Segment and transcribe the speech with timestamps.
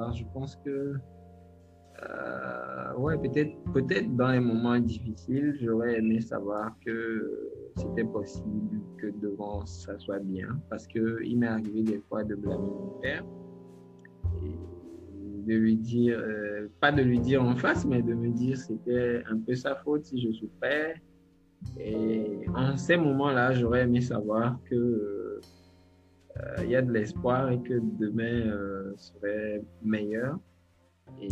[0.00, 0.12] savoir.
[0.14, 0.94] Je pense que,
[2.02, 9.08] euh, ouais, peut-être, peut-être dans les moments difficiles, j'aurais aimé savoir que c'était possible que
[9.20, 13.24] devant ça soit bien, parce que il m'est arrivé des fois de blâmer mon père
[14.42, 14.56] et
[15.46, 19.22] de lui dire, euh, pas de lui dire en face, mais de me dire c'était
[19.30, 20.94] un peu sa faute si je souffrais.
[21.78, 25.19] Et en ces moments-là, j'aurais aimé savoir que
[26.58, 30.38] il euh, y a de l'espoir et que demain euh, serait meilleur.
[31.20, 31.28] Et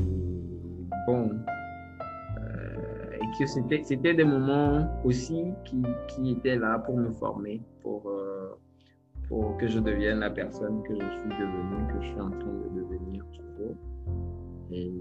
[1.06, 7.12] bon, euh, et que c'était, c'était des moments aussi qui, qui, étaient là pour me
[7.12, 8.12] former, pour,
[9.28, 12.52] pour que je devienne la personne que je suis devenue, que je suis en train
[12.52, 13.76] de devenir toujours.
[14.70, 14.92] Et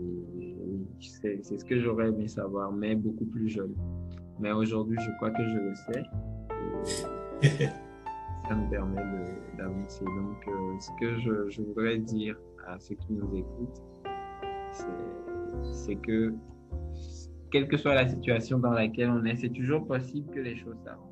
[1.00, 3.76] c'est, c'est ce que j'aurais aimé savoir, mais beaucoup plus jeune.
[4.40, 7.74] Mais aujourd'hui, je crois que je le sais.
[8.48, 9.02] ça me permet
[9.58, 10.06] d'avancer.
[10.06, 13.82] Donc, euh, ce que je, voudrais dire à ceux qui nous écoutent,
[15.72, 16.34] c'est que,
[17.52, 20.78] quelle que soit la situation dans laquelle on est, c'est toujours possible que les choses
[20.84, 21.04] s'arrangent.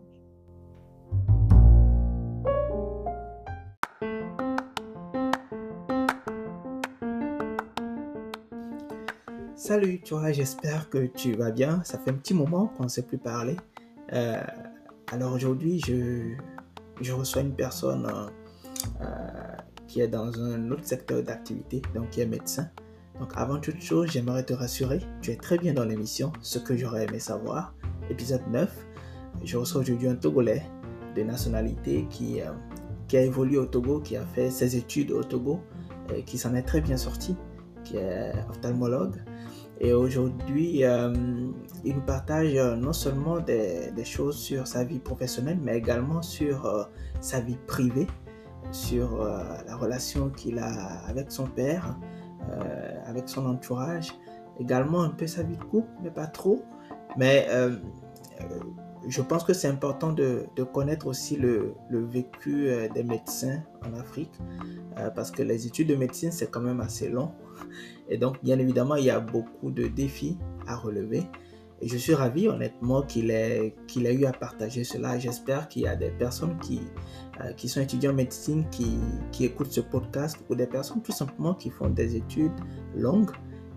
[9.55, 11.81] Salut, tu vois, j'espère que tu vas bien.
[11.83, 13.55] Ça fait un petit moment qu'on ne s'est plus parlé.
[14.13, 14.39] Euh,
[15.11, 16.35] alors aujourd'hui, je,
[17.01, 18.27] je reçois une personne euh,
[19.01, 19.55] euh,
[19.87, 22.69] qui est dans un autre secteur d'activité, donc qui est médecin.
[23.19, 26.75] Donc avant toute chose, j'aimerais te rassurer, tu es très bien dans l'émission, ce que
[26.75, 27.73] j'aurais aimé savoir.
[28.09, 28.85] Épisode 9,
[29.43, 30.63] je reçois aujourd'hui un Togolais
[31.15, 32.51] de nationalité qui, euh,
[33.07, 35.61] qui a évolué au Togo, qui a fait ses études au Togo,
[36.13, 37.35] et qui s'en est très bien sorti,
[37.83, 39.15] qui est ophtalmologue.
[39.81, 41.13] Et aujourd'hui, euh,
[41.83, 46.65] il nous partage euh, non seulement des, choses sur sa vie professionnelle, mais également sur
[46.65, 46.83] euh,
[47.19, 48.07] sa vie privée,
[48.71, 50.67] sur la relation qu'il a
[51.07, 51.95] avec son père,
[53.05, 54.11] avec son entourage,
[54.59, 56.63] également un peu sa vie de couple, mais pas trop.
[57.15, 57.47] Mais
[59.07, 64.33] je pense que c'est important de, connaître aussi le, vécu des médecins en Afrique,
[65.15, 67.31] parce que les études de médecine, c'est quand même assez long.
[68.09, 71.23] Et donc, bien évidemment, il y a beaucoup de défis à relever.
[71.81, 75.19] Et je suis ravi, honnêtement, qu'il ait, qu'il ait eu à partager cela.
[75.19, 76.79] J'espère qu'il y a des personnes qui,
[77.41, 78.97] euh, qui sont étudiants en médecine qui,
[79.31, 82.53] qui, écoutent ce podcast ou des personnes tout simplement qui font des études
[82.95, 83.31] longues,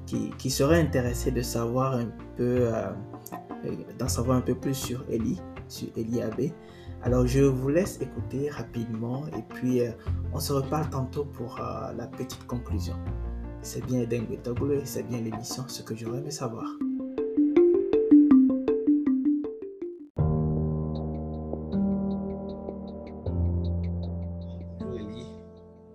[0.08, 2.90] qui, qui seraient intéressées de savoir un peu, euh,
[3.98, 5.38] d'en savoir un peu plus sur Eli,
[5.68, 6.54] sur Eli Abbé.
[7.02, 9.90] Alors, je vous laisse écouter rapidement et puis euh,
[10.32, 12.94] on se reparle tantôt pour la petite conclusion.
[13.60, 16.64] C'est bien Eden Betoglo et c'est bien l'émission, ce que j'aurais aimé savoir.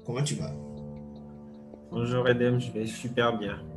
[0.06, 0.51] Comment tu vas?
[1.90, 3.73] Bonjour Edem, je vais super bien.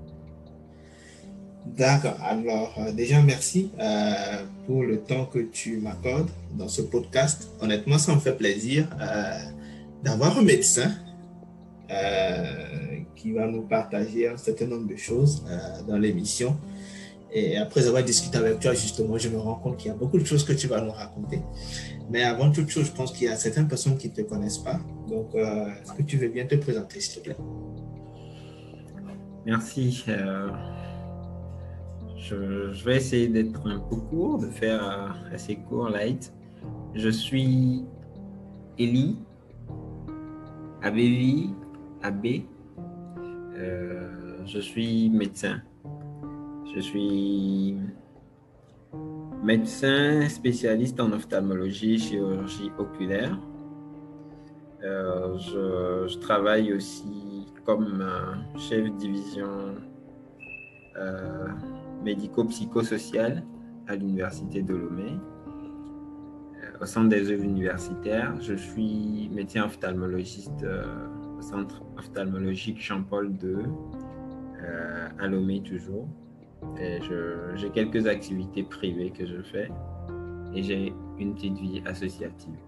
[1.75, 4.12] D'accord, alors euh, déjà merci euh,
[4.66, 7.50] pour le temps que tu m'accordes dans ce podcast.
[7.60, 9.38] Honnêtement, ça me fait plaisir euh,
[10.03, 10.93] d'avoir un médecin
[13.15, 15.44] qui va nous partager un certain nombre de choses
[15.87, 16.56] dans l'émission.
[17.32, 20.19] Et après avoir discuté avec toi, justement, je me rends compte qu'il y a beaucoup
[20.19, 21.41] de choses que tu vas nous raconter.
[22.10, 24.59] Mais avant toute chose, je pense qu'il y a certaines personnes qui ne te connaissent
[24.59, 24.81] pas.
[25.09, 27.37] Donc, est-ce que tu veux bien te présenter, s'il te plaît?
[29.44, 30.04] Merci.
[32.32, 36.32] Euh, je, vais essayer d'être un peu court, de faire assez court, light.
[36.94, 37.84] Je suis
[38.78, 39.16] Eli
[40.82, 41.50] Abevi
[42.03, 42.47] Abbé
[43.59, 44.09] euh,
[44.44, 45.62] je suis médecin.
[46.75, 47.76] Je suis
[49.42, 53.38] médecin spécialiste en ophtalmologie, chirurgie oculaire.
[54.84, 58.04] Euh, je, travaille aussi comme
[58.59, 59.75] chef de division
[60.97, 61.47] euh,
[62.06, 63.43] médico-psychosociale
[63.89, 65.19] à l'université de Lomé.
[66.81, 70.65] au centre des œuvres universitaires, je suis médecin ophtalmologiste
[71.39, 73.66] au centre ophtalmologique Jean-Paul II,
[74.63, 76.09] euh, à Lomé toujours.
[76.77, 79.71] J'ai quelques activités privées que je fais
[80.54, 82.59] et j'ai une petite vie associative.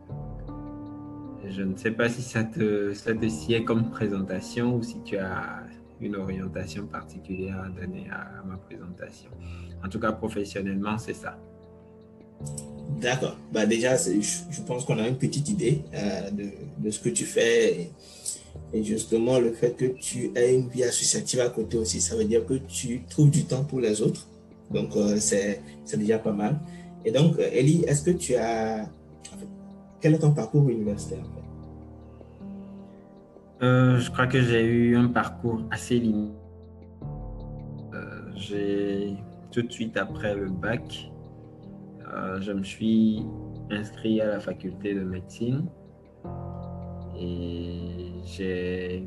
[1.46, 5.16] je ne sais pas si ça te, ça te sied comme présentation ou si tu
[5.16, 5.62] as
[6.00, 9.30] une orientation particulière à donner à, ma présentation.
[9.84, 11.38] En tout cas, professionnellement, c'est ça.
[13.00, 13.36] D'accord.
[13.52, 16.30] Bah déjà, je, pense qu'on a une petite idée euh,
[16.78, 17.90] de, ce que tu fais.
[18.72, 22.24] Et justement, le fait que tu aies une vie associative à côté aussi, ça veut
[22.24, 24.26] dire que tu trouves du temps pour les autres.
[24.70, 25.62] Donc, euh, c'est
[25.96, 26.58] déjà pas mal.
[27.04, 28.88] Et donc, euh, Ellie, est-ce que tu as...
[30.00, 31.24] quel est ton parcours universitaire?
[33.60, 36.32] Euh, je crois que j'ai eu un parcours assez linéaire.
[37.92, 39.16] Euh, j'ai
[39.50, 41.10] tout de suite après le bac,
[42.06, 43.24] euh, je me suis
[43.70, 45.66] inscrit à la faculté de médecine
[47.18, 49.02] et j'ai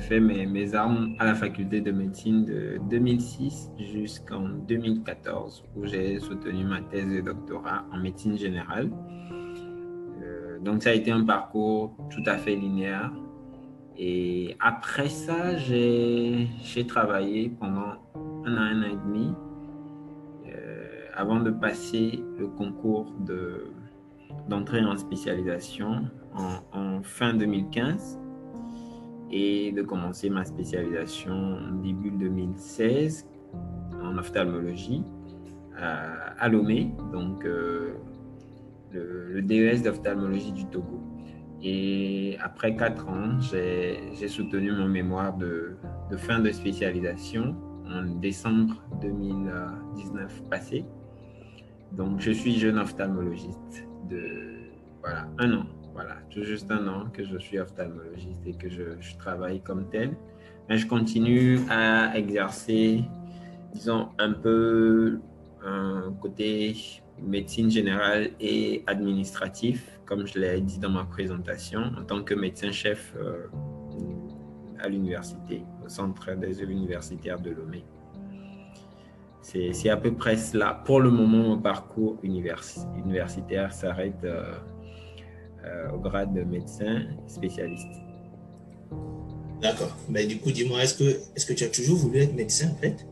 [0.00, 6.18] fait mes, mes, armes à la faculté de médecine de 2006 jusqu'en 2014 où j'ai
[6.18, 8.90] soutenu ma thèse de doctorat en médecine générale.
[10.64, 13.12] Donc ça a été un parcours tout à fait linéaire.
[13.96, 17.94] Et après ça, j'ai travaillé pendant
[18.44, 19.32] un an, et demi
[20.46, 23.12] euh, avant de passer le concours
[24.48, 28.18] d'entrée en spécialisation en, fin 2015
[29.30, 33.28] et de commencer ma spécialisation début 2016
[34.02, 35.02] en ophtalmologie
[35.76, 37.94] à, Lomé, donc euh,
[38.92, 41.00] le, DES d'ophtalmologie du Togo.
[41.62, 45.76] Et après quatre ans, j'ai soutenu mon mémoire de,
[46.16, 47.56] fin de spécialisation
[47.86, 50.84] en décembre 2019 passé.
[51.92, 54.70] Donc, je suis jeune ophtalmologiste de
[55.00, 59.16] voilà, un an voilà, tout juste un an que je suis ophtalmologiste et que je,
[59.16, 60.16] travaille comme tel.
[60.68, 63.04] Mais je continue à exercer,
[63.72, 65.20] disons, un peu
[65.64, 66.76] un côté
[67.22, 73.14] médecine générale et administratif, comme je l'ai dit dans ma présentation, en tant que médecin-chef
[73.16, 73.46] euh,
[74.80, 77.84] à l'université, au centre des œuvres universitaires de Lomé.
[79.42, 80.82] C'est à peu près cela.
[80.86, 84.24] Pour le moment, mon parcours universitaire s'arrête.
[84.24, 84.54] Euh,
[85.64, 88.02] euh, au grade de médecin spécialiste.
[89.62, 89.96] D'accord.
[90.10, 92.74] Mais du coup, dis-moi, est-ce que, est que tu as toujours voulu être médecin en
[92.74, 93.06] fait?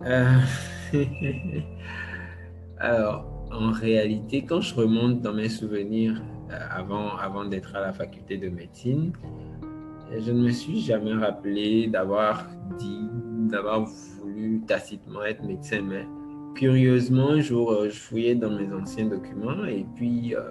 [2.78, 8.36] Alors, en réalité, quand je remonte dans mes souvenirs euh, avant, d'être à la faculté
[8.36, 9.12] de médecine,
[10.16, 12.46] je ne me suis jamais rappelé d'avoir
[12.78, 13.08] dit,
[13.50, 16.06] d'avoir voulu tacitement être médecin, mais
[16.54, 20.42] curieusement, un jour, euh, je fouillais dans mes anciens documents et puis euh,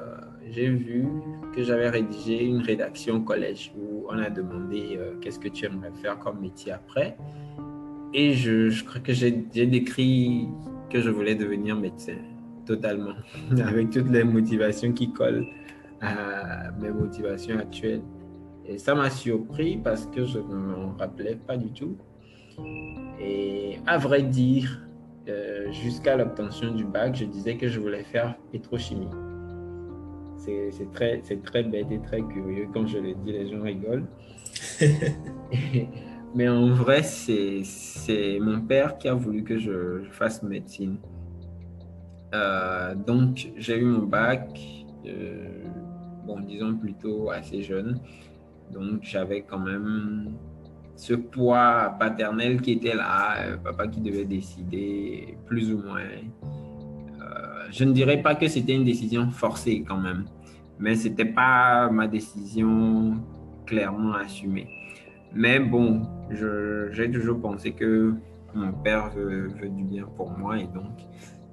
[0.51, 1.07] j'ai vu
[1.55, 5.91] que j'avais rédigé une rédaction au collège où on a demandé qu'est-ce que tu aimerais
[6.01, 7.17] faire comme métier après.
[8.13, 10.47] Et je, crois que j'ai décrit
[10.89, 12.15] que je voulais devenir médecin,
[12.67, 13.13] totalement,
[13.63, 15.45] avec toutes les motivations qui collent
[16.01, 18.01] à mes motivations actuelles.
[18.65, 21.95] Et ça m'a surpris parce que je ne m'en rappelais pas du tout.
[23.19, 24.81] Et à vrai dire,
[25.29, 29.09] euh, jusqu'à l'obtention du bac, je disais que je voulais faire pétrochimie.
[30.37, 32.67] C'est très, très bête et très curieux.
[32.73, 34.05] Quand je le dis, les gens rigolent.
[36.35, 40.97] Mais en vrai, c'est mon père qui a voulu que je, fasse médecine.
[42.33, 44.59] Euh, donc, j'ai eu mon bac,
[45.05, 45.63] euh,
[46.25, 47.99] bon, disons plutôt assez jeune.
[48.71, 50.33] Donc, j'avais quand même
[50.95, 56.01] ce poids paternel qui était là, euh, papa qui devait décider plus ou moins.
[57.69, 60.23] Je ne dirais pas que c'était une décision forcée quand même,
[60.79, 63.15] mais ce n'était pas ma décision
[63.65, 64.69] clairement assumée.
[65.33, 68.13] Mais bon, j'ai toujours pensé que
[68.55, 70.93] mon père veut, du bien pour moi et donc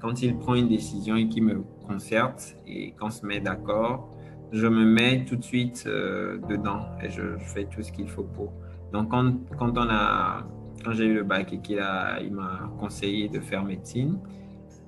[0.04, 4.14] quand il prend une décision et qu'il me concerte et qu'on se met d'accord,
[4.52, 8.22] je me mets tout de suite euh, dedans et je fais tout ce qu'il faut
[8.22, 8.52] pour.
[8.92, 10.46] Donc, quand, quand on a,
[10.84, 14.18] quand j'ai eu le bac et qu'il a, il m'a conseillé de faire médecine,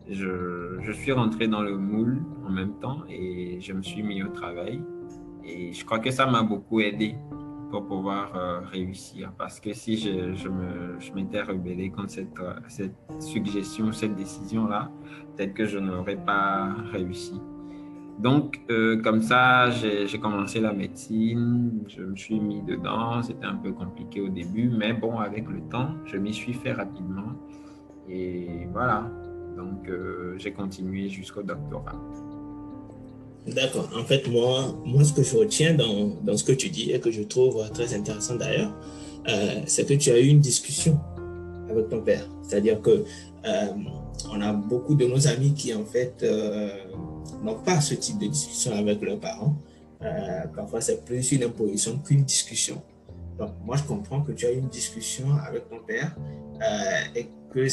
[0.07, 4.23] je, je, suis rentré dans le moule en même temps et je me suis mis
[4.23, 4.83] au travail.
[5.47, 7.15] Et je crois que ça m'a beaucoup aidé
[7.71, 9.33] pour pouvoir euh, réussir.
[9.39, 14.91] Parce que si je, je, me, je m'étais rebellé contre cette, cette suggestion, cette décision-là,
[15.37, 17.41] peut-être que je n'aurais pas réussi.
[18.19, 23.57] Donc, euh, comme ça, j'ai commencé la médecine, je me suis mis dedans, c'était un
[23.57, 27.33] peu compliqué au début, mais bon, avec le temps, je m'y suis fait rapidement.
[28.09, 29.11] Et voilà,
[29.57, 32.01] donc euh, j'ai continué jusqu'au doctorat.
[33.47, 33.89] D'accord.
[33.97, 37.01] En fait, moi, moi, ce que je retiens dans, dans, ce que tu dis et
[37.01, 38.75] que je trouve très intéressant d'ailleurs,
[39.29, 40.99] euh, c'est que tu as eu une discussion
[41.71, 42.27] avec ton père.
[42.43, 43.05] C'est-à-dire que
[44.29, 46.27] on a beaucoup de nos amis qui, en fait,
[47.45, 49.57] n'ont pas ce type de discussion avec leurs parents.
[50.03, 52.83] Euh, parfois, c'est plus une imposition qu'une discussion.
[53.39, 56.17] Donc, moi, je comprends que tu as eu une discussion avec ton père
[56.61, 57.67] euh, et, que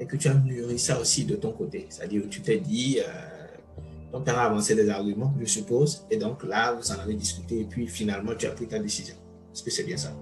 [0.00, 1.86] et que tu as mûri ça aussi de ton côté.
[1.88, 2.98] C'est-à-dire que tu t'es dit,
[4.12, 7.14] euh, ton père a avancé des arguments, je suppose, et donc là, vous en avez
[7.14, 9.16] discuté et puis finalement, tu as pris ta décision.
[9.52, 10.12] Est-ce que c'est bien ça?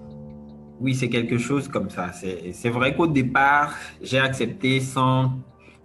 [0.79, 2.11] Oui, c'est quelque chose comme ça.
[2.11, 5.31] C'est, vrai qu'au départ, j'ai accepté sans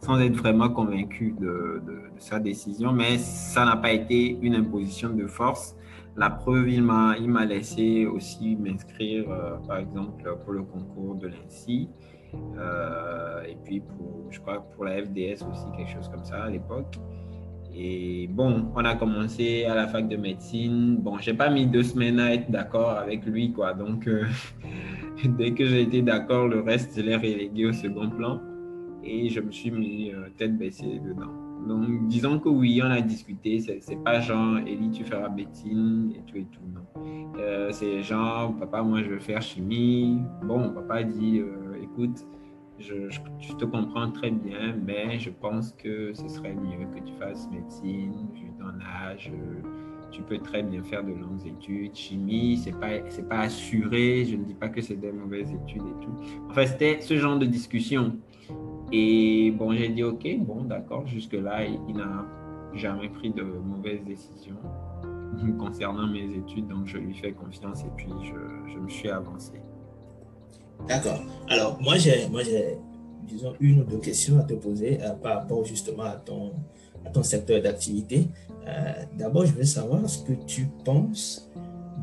[0.00, 1.82] sans être vraiment convaincu de,
[2.18, 5.74] sa décision, mais ça n'a pas été une imposition de force.
[6.16, 11.88] la preuve, il m'a, laissé aussi m'inscrire, euh, par exemple, pour le concours de l'INSI.
[12.56, 16.50] Euh, et puis, pour, je crois, pour la FDS aussi, quelque chose comme ça à
[16.50, 16.96] l'époque.
[17.78, 20.96] Et bon, on a commencé à la fac de médecine.
[20.96, 23.74] Bon, j'ai pas mis deux semaines à être d'accord avec lui, quoi.
[23.74, 24.24] Donc, euh,
[25.24, 28.40] dès que j'ai été d'accord, le reste, je l'ai relégué au second plan.
[29.04, 31.32] Et je me suis mis tête baissée dedans.
[31.66, 33.58] Donc, disons que oui, on a discuté.
[33.60, 36.60] C'est pas genre, Elie, tu feras médecine et tout et tout.
[36.72, 37.02] Non.
[37.38, 40.18] Euh, c'est genre, papa, moi, je veux faire chimie.
[40.44, 42.24] Bon, papa dit, euh, écoute,
[42.78, 47.48] je, te comprends très bien, mais je pense que ce serait mieux que tu fasses
[47.50, 48.72] médecine, vu ton
[49.04, 49.32] âge.
[50.10, 51.94] Tu peux très bien faire de longues études.
[51.94, 54.24] Chimie, c'est pas, pas assuré.
[54.24, 56.14] Je ne dis pas que c'est des mauvaises études et tout.
[56.48, 58.18] Enfin, c'était ce genre de discussion.
[58.92, 62.24] Et bon, j'ai dit, OK, bon, d'accord, jusque-là, il, n'a
[62.74, 64.56] jamais pris de mauvaises décisions
[65.58, 69.60] concernant mes études, donc je lui fais confiance et puis je, je me suis avancé.
[70.88, 71.20] D'accord.
[71.48, 72.78] Alors, moi, j'ai, moi, j'ai,
[73.22, 76.52] disons, une ou deux questions à te poser euh, par rapport justement à ton,
[77.04, 78.28] à ton secteur d'activité.
[78.66, 81.50] Euh, d'abord, je veux savoir ce que tu penses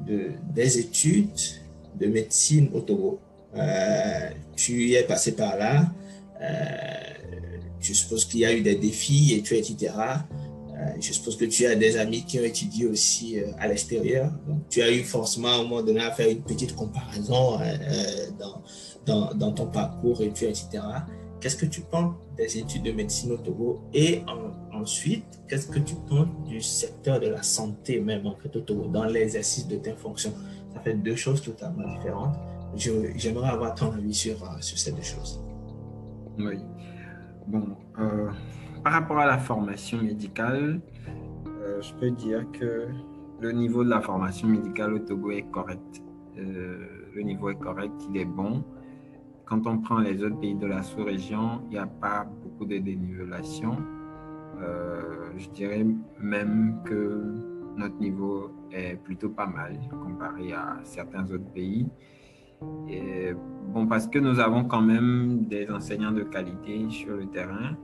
[0.05, 1.39] de, des études
[1.99, 3.19] de médecine au Togo.
[3.55, 5.91] Euh, tu es passé par là.
[6.41, 7.13] Euh,
[7.79, 9.93] je suppose qu'il y a eu des défis et tu etc.
[10.83, 14.31] Euh, je suppose que tu as des amis qui ont étudié aussi euh, à l'extérieur.
[14.69, 17.59] Tu as eu forcément à un moment donné à faire une petite comparaison
[18.39, 18.61] dans,
[19.05, 20.67] dans, dans, ton parcours et etc.
[21.39, 23.81] Qu'est-ce que tu penses des études de médecine au Togo?
[23.93, 24.21] Et
[24.73, 28.87] ensuite, qu'est-ce que tu penses du secteur de la santé même en fait au Togo,
[28.87, 30.33] dans l'exercice de tes fonctions?
[30.73, 32.35] Ça fait deux choses totalement différentes.
[32.75, 35.39] J'aimerais avoir ton avis sur, sur ces deux choses.
[36.39, 36.57] Oui.
[37.47, 38.31] Bon, euh,
[38.83, 40.81] par rapport à la formation médicale,
[41.47, 42.87] euh, je peux dire que
[43.39, 46.01] le niveau de la formation médicale au Togo est correct.
[46.37, 46.79] Euh,
[47.15, 48.63] le niveau est correct, il est bon.
[49.45, 52.77] Quand on prend les autres pays de la sous-région, il n'y a pas beaucoup de
[52.77, 53.77] dénivellation.
[55.37, 55.85] je dirais
[56.19, 61.87] même que notre niveau est plutôt pas mal comparé à certains autres pays.
[62.87, 63.33] Et,
[63.73, 67.75] bon, parce que nous avons quand même des enseignants de qualité sur le terrain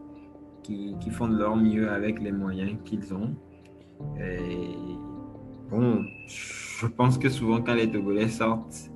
[0.99, 3.35] qui, font de leur mieux avec les moyens qu'ils ont.
[4.19, 4.69] Et
[5.69, 8.91] bon, je pense que souvent quand les Togolais sortent,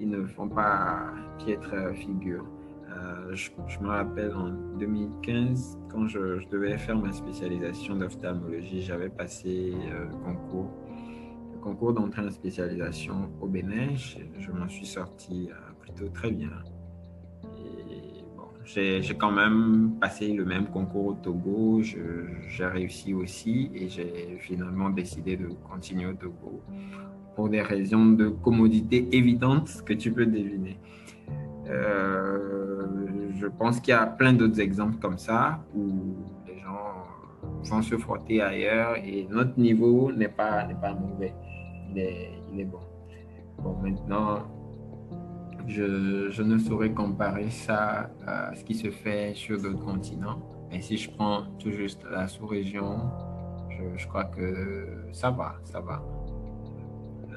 [0.00, 2.44] ils ne font pas piètre figure.
[2.88, 9.72] Euh, je, me rappelle en 2015, quand je, devais faire ma spécialisation d'ophtalmologie, j'avais passé
[9.74, 10.70] euh, le concours
[11.64, 16.50] concours d'entrée en spécialisation au Bénin, je, m'en suis sorti euh, plutôt très bien.
[18.64, 24.90] J'ai quand même passé le même concours au Togo, j'ai réussi aussi et j'ai finalement
[24.90, 26.62] décidé de continuer au Togo
[27.34, 30.78] pour des raisons de commodité évidentes que tu peux deviner.
[31.68, 32.86] Euh,
[33.36, 35.88] je pense qu'il y a plein d'autres exemples comme ça où
[36.46, 37.04] les gens
[37.62, 41.34] vont se frotter ailleurs et notre niveau n'est pas, pas mauvais
[41.96, 42.80] il est, bon.
[43.58, 44.42] Bon, maintenant,
[45.66, 50.40] je, ne saurais comparer ça à ce qui se fait sur d'autres continents.
[50.70, 52.98] Mais si je prends tout juste la sous-région,
[53.70, 56.02] je, je, crois que ça va, ça va.
[57.30, 57.34] Euh,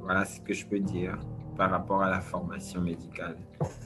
[0.00, 1.18] voilà ce que je peux dire
[1.56, 3.36] par rapport à la formation médicale.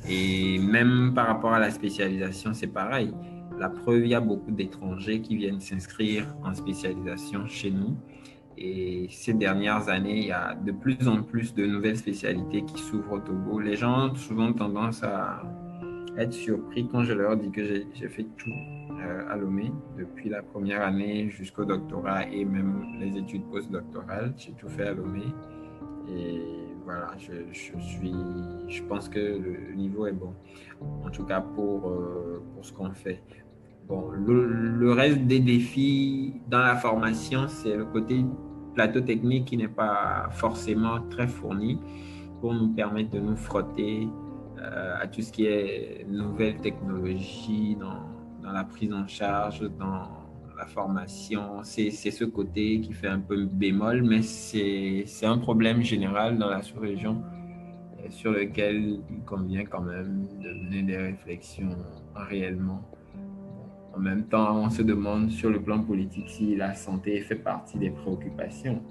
[0.09, 3.13] Et même par rapport à la spécialisation, c'est pareil.
[3.59, 7.97] La preuve, il y a beaucoup d'étrangers qui viennent s'inscrire en spécialisation chez nous
[8.57, 12.81] et ces dernières années, il y a de plus en plus de nouvelles spécialités qui
[12.81, 13.59] s'ouvrent au Togo.
[13.61, 15.43] Les gens ont souvent tendance à
[16.17, 20.43] être surpris quand je leur dis que j'ai fait tout euh, à Lomé, depuis la
[20.43, 24.33] première année jusqu'au doctorat et même les études postdoctorales.
[24.37, 25.25] J'ai tout fait à Lomé.
[26.09, 26.41] Et
[26.85, 28.15] voilà, je, suis,
[28.69, 30.35] je pense que le niveau est bon,
[31.03, 33.23] en tout cas pour, euh, pour ce qu'on fait.
[33.89, 38.25] Le, reste des défis dans la formation, c'est le côté
[38.75, 41.79] plateau technique qui n'est pas forcément très fourni
[42.41, 44.09] pour nous permettre de nous frotter
[44.59, 48.09] euh, à tout ce qui est nouvelles technologies dans,
[48.43, 50.09] dans, la prise en charge, dans
[50.57, 51.63] la formation.
[51.63, 56.63] C'est ce côté qui fait un peu bémol, mais c'est un problème général dans la
[56.63, 57.23] sous-région
[57.99, 61.77] euh, sur lequel il convient quand même de mener des réflexions
[62.15, 62.83] réellement.
[63.97, 67.79] En même temps, on se demande sur le plan politique si la santé fait partie
[67.79, 68.83] des préoccupations.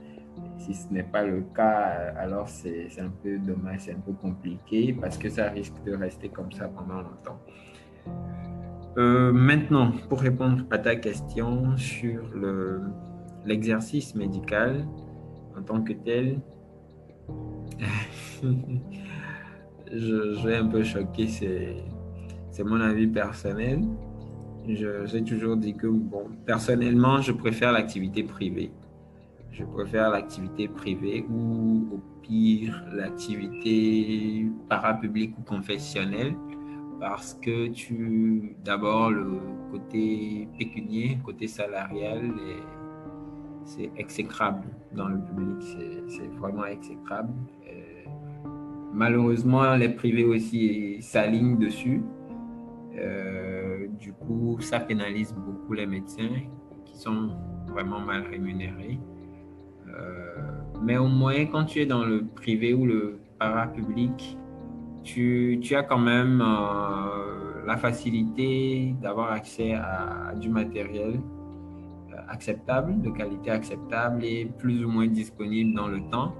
[0.57, 4.95] si ce n'est pas le cas, alors c'est un peu dommage, c'est un peu compliqué
[4.99, 7.39] parce que ça risque de rester comme ça pendant longtemps.
[8.97, 12.21] Euh, maintenant, pour répondre à ta question sur
[13.45, 14.87] l'exercice médical,
[15.57, 16.39] en tant que tel,
[18.43, 18.53] je,
[19.91, 23.81] je, vais un peu choquer, c'est mon avis personnel.
[24.67, 28.71] J'ai toujours dit que, bon, personnellement, je préfère l'activité privée.
[29.51, 36.33] Je préfère l'activité privée ou au pire l'activité parapublique ou confessionnelle
[36.99, 39.39] parce que tu, d'abord, le
[39.71, 42.31] côté pécunier, côté salarial,
[43.65, 45.77] c'est exécrable dans le public,
[46.07, 47.33] c'est vraiment exécrable.
[47.67, 48.09] Euh,
[48.93, 52.01] malheureusement, les privés aussi s'alignent dessus.
[52.97, 53.62] Euh,
[53.99, 56.29] du coup, ça pénalise beaucoup les médecins
[56.85, 57.31] qui sont
[57.67, 58.99] vraiment mal rémunérés.
[59.87, 64.37] Euh, mais au moins, quand tu es dans le privé ou le parapublic,
[65.03, 71.19] tu, tu as quand même euh, la facilité d'avoir accès à, du matériel
[72.29, 76.33] acceptable, de qualité acceptable et plus ou moins disponible dans le temps,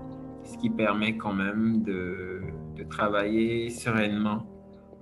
[0.44, 2.42] ce qui permet quand même de
[2.90, 4.46] travailler sereinement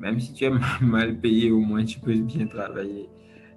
[0.02, 3.08] même si tu es mal payé, au moins tu peux bien travailler.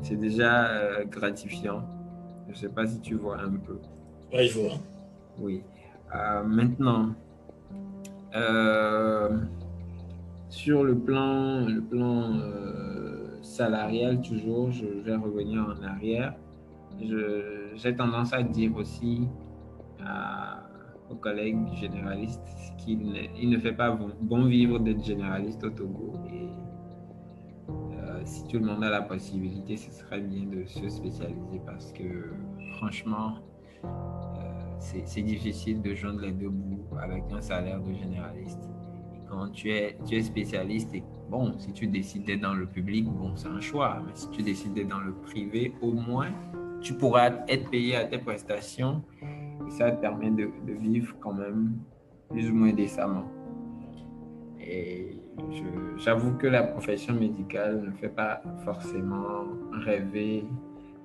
[0.03, 1.83] C'est déjà euh, gratifiant.
[2.47, 3.79] Je ne sais pas si tu vois un peu.
[4.33, 4.79] Oui, je vois.
[5.39, 5.63] Oui.
[6.15, 7.15] Euh, maintenant,
[8.37, 9.39] euh,
[10.51, 12.41] sur le plan, le plan
[13.43, 16.35] salarial, toujours, je vais revenir en arrière.
[17.01, 19.27] J'ai tendance à dire aussi
[21.11, 22.43] aux collègues généralistes
[22.79, 26.13] qu'il il ne fait pas bon, vivre d'être généraliste au Togo.
[26.31, 26.49] Et
[27.69, 31.93] euh, si tout le monde a la possibilité, ce serait bien de se spécialiser parce
[31.93, 32.33] que
[32.77, 33.35] franchement,
[33.85, 33.89] euh,
[34.79, 38.69] c'est difficile de joindre les deux bouts avec un salaire de généraliste.
[39.29, 43.35] Quand tu es, tu es spécialiste, et bon, si tu d'être dans le public, bon,
[43.37, 44.03] c'est un choix.
[44.07, 46.31] Mais si tu d'être dans le privé, au moins,
[46.81, 49.03] tu pourras être payé à tes prestations
[49.71, 51.73] ça permet de, vivre quand même
[52.31, 53.25] plus ou moins décemment.
[54.61, 55.19] Et
[55.97, 59.45] j'avoue que la profession médicale ne fait pas forcément
[59.85, 60.45] rêver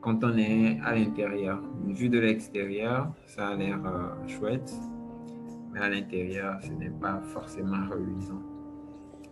[0.01, 1.61] quand on est à l'intérieur.
[1.87, 4.73] Vu de l'extérieur, ça a l'air euh, chouette,
[5.73, 8.41] mais à l'intérieur, ce n'est pas forcément reluisant.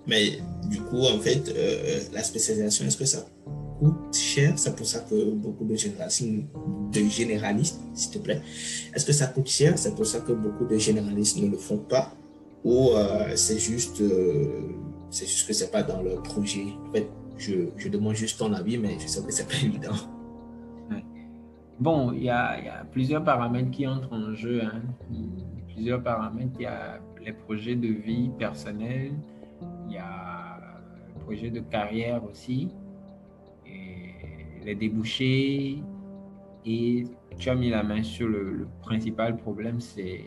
[0.08, 3.26] Mais du coup, en fait, euh, la spécialisation, est-ce que ça
[3.80, 4.54] coûte cher?
[4.58, 8.42] C'est pour ça que beaucoup de généralistes s'il te plaît,
[8.94, 9.78] est-ce que ça coûte cher?
[9.78, 12.14] C'est pour ça que beaucoup de généralistes ne le font pas
[12.64, 14.62] Ou euh, c'est juste, euh,
[15.10, 17.08] c'est juste que c'est pas dans leur projet En fait,
[17.38, 19.96] je, je, demande juste ton avis, mais je sais que c'est pas évident.
[21.80, 24.62] Bon, il y, a, plusieurs paramètres qui entrent en jeu.
[24.64, 24.82] Hein.
[25.68, 26.54] Plusieurs paramètres.
[26.58, 29.12] Il y a les projets de vie personnelle,
[29.88, 30.60] il y a
[31.14, 32.70] le projet de carrière aussi,
[34.66, 35.84] les débouchés.
[36.66, 37.06] Et
[37.38, 40.22] tu as mis la main sur le, principal problème, c'est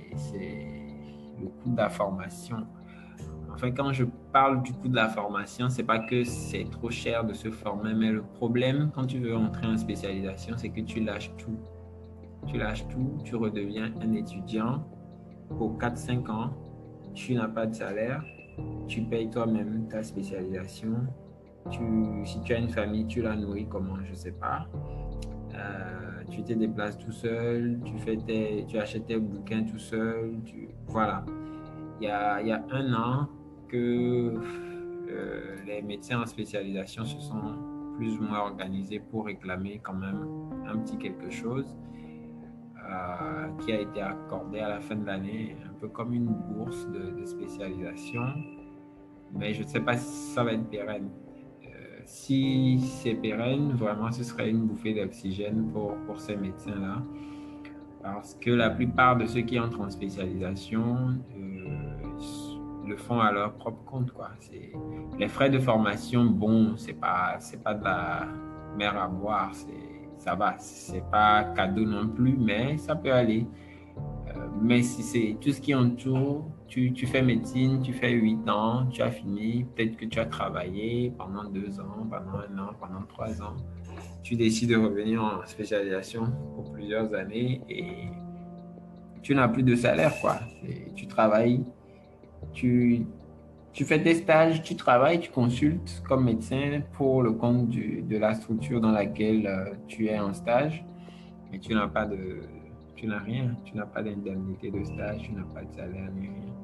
[1.40, 2.66] le coût de la formation.
[3.52, 7.24] Enfin, quand je parle du coût de la formation, c'est pas que c'est trop cher
[7.24, 11.00] de se former, mais le problème quand tu veux entrer en spécialisation, c'est que tu
[11.00, 11.58] lâches tout.
[12.46, 14.86] Tu lâches tout, tu redeviens un étudiant
[15.58, 16.50] pour 4-5 ans,
[17.12, 18.24] tu n'as pas de salaire,
[18.86, 21.06] tu payes toi-même ta spécialisation.
[21.70, 21.82] Tu,
[22.24, 24.66] si tu as une famille, tu la nourris comment, je ne sais pas.
[25.54, 30.40] Euh, tu te déplaces tout seul, tu, fais tes, tu achètes tes bouquins tout seul.
[30.44, 31.24] Tu, voilà.
[32.00, 33.28] Il y a, il y a un an
[33.68, 34.34] que
[35.08, 40.26] euh, les médecins en spécialisation se sont plus ou moins organisés pour réclamer quand même
[40.66, 41.76] un petit quelque chose
[42.78, 47.24] euh, qui a été accordé à la fin de l'année peu comme une bourse de,
[47.24, 48.22] spécialisation,
[49.32, 51.08] mais je ne sais pas si ça va être pérenne.
[52.10, 57.02] Si c'est pérenne, vraiment, ce serait une bouffée d'oxygène pour, pour ces médecins-là.
[58.02, 63.52] Parce que la plupart de ceux qui entrent en spécialisation euh, le font à leur
[63.52, 64.12] propre compte.
[65.20, 68.26] Les frais de formation, bon, ce n'est pas, pas de la
[68.76, 69.52] mer à boire,
[70.18, 70.58] ça va.
[70.58, 73.46] Ce n'est pas cadeau non plus, mais ça peut aller.
[74.26, 78.86] Euh, mais si c'est tout ce qui entoure, tu, fais médecine, tu fais 8 ans,
[78.86, 83.02] tu as fini, peut-être que tu as travaillé pendant 2 ans, pendant un an, pendant
[83.08, 83.56] 3 ans.
[84.22, 88.08] Tu décides de revenir en spécialisation pour plusieurs années et
[89.20, 90.38] tu n'as plus de salaire, quoi.
[90.94, 91.64] tu travailles,
[92.52, 93.04] tu,
[93.72, 98.34] tu fais tes stages, tu travailles, tu consultes comme médecin pour le compte de la
[98.34, 100.84] structure dans laquelle euh, tu es en stage,
[101.50, 102.42] mais tu n'as pas de,
[102.94, 106.28] tu n'as rien, tu n'as pas d'indemnité de stage, tu n'as pas de salaire ni
[106.28, 106.59] rien.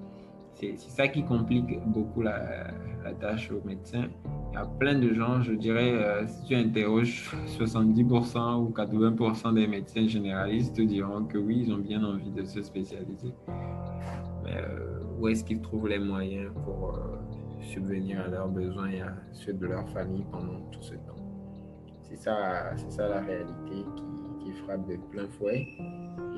[0.56, 2.72] C'est ça qui complique beaucoup la,
[3.20, 4.08] tâche aux médecins.
[4.50, 9.54] Il y a plein de gens, je dirais, euh, si tu interroges 70% ou 80%
[9.54, 13.32] des médecins généralistes te diront que oui, ils ont bien envie de se spécialiser.
[14.44, 17.16] Mais euh, où est-ce qu'ils trouvent les moyens pour euh,
[17.60, 21.22] subvenir à leurs besoins et à ceux de leur famille pendant tout ce temps?
[22.00, 23.84] C'est ça, ça la réalité
[24.40, 25.68] qui frappe de plein fouet.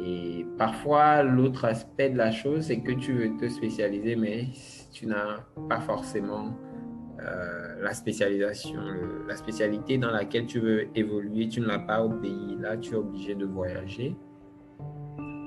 [0.00, 4.46] Et parfois, l'autre aspect de la chose, c'est que tu veux te spécialiser, mais
[4.92, 6.54] tu n'as pas forcément
[7.20, 8.80] euh, la spécialisation,
[9.26, 12.56] la spécialité dans laquelle tu veux évoluer, tu ne l'as pas au pays.
[12.60, 14.16] Là, tu es obligé de voyager.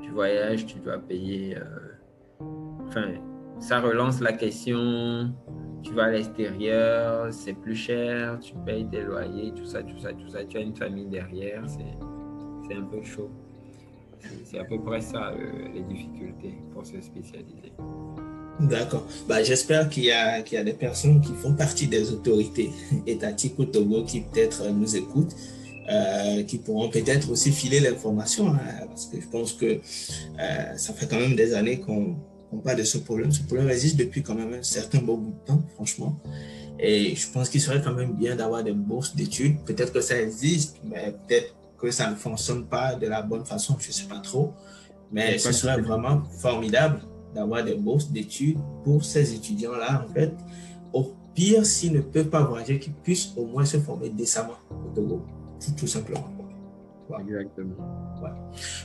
[0.04, 1.58] Tu voyages, tu dois payer.
[1.58, 2.44] Euh,
[2.88, 3.14] enfin,
[3.60, 5.34] ça relance la question.
[5.82, 10.14] Tu vas à l'extérieur, c'est plus cher, tu payes tes loyers, tout ça, tout ça,
[10.14, 10.44] tout ça.
[10.46, 13.32] Tu as une famille derrière, c'est un peu chaud.
[14.46, 17.72] C'est à peu près ça euh, les difficultés pour se spécialiser.
[18.60, 19.08] D'accord.
[19.28, 22.70] Bah, J'espère qu'il y, qu'il y a des personnes qui font partie des autorités
[23.08, 25.36] étatiques au Togo qui peut-être nous écoutent,
[25.90, 29.66] euh, qui pourront peut-être aussi filer l'information, hein, parce que je pense que
[30.40, 32.16] euh, ça fait quand même des années qu'on
[32.64, 33.32] parle de ce problème.
[33.32, 36.20] Ce problème existe depuis quand même un certain bon bout de temps, franchement.
[36.80, 39.58] Et je pense qu'il serait quand même bien d'avoir des bourses d'études.
[39.66, 43.76] Peut-être que ça existe, mais peut-être que ça ne fonctionne pas de la bonne façon,
[43.80, 44.54] je ne sais pas trop.
[45.12, 47.02] Mais ce serait vraiment formidable
[47.34, 50.34] d'avoir des bourses d'études pour ces étudiants-là, en fait.
[50.94, 54.94] Au pire, s'ils ne peuvent pas voyager, qu'ils puissent au moins se former décemment au
[54.94, 55.26] Togo,
[55.78, 56.28] tout, simplement.
[57.20, 57.76] Exactement.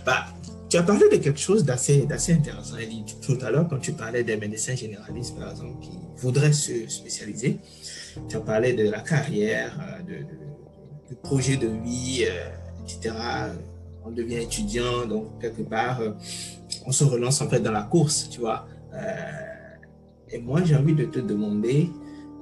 [0.05, 0.27] Bah,
[0.69, 2.77] tu as parlé de quelque chose d'assez intéressant,
[3.23, 7.59] tout à l'heure, quand tu parlais des médecins généralistes, par exemple, qui voudraient se spécialiser.
[8.29, 12.49] Tu as parlé de la carrière, euh, de, de, de projet de vie, euh,
[12.87, 13.15] etc.
[14.05, 16.13] On devient étudiant, donc quelque part, euh,
[16.87, 18.67] on se relance en fait dans la course, tu vois.
[18.95, 21.91] Euh, et moi, j'ai envie de te demander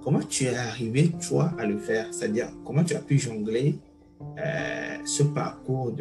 [0.02, 2.06] comment tu es arrivé, toi, à le faire?
[2.12, 3.78] C'est-à-dire, comment tu as pu jongler
[4.38, 5.92] euh, ce parcours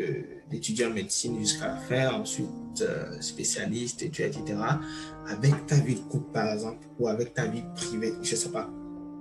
[0.50, 2.50] d'étudiant en médecine jusqu'à fin, ensuite
[3.22, 4.42] spécialiste, etc.,
[5.30, 8.50] avec ta vie de couple, par exemple, ou avec ta vie privée, je ne sais
[8.50, 8.70] pas.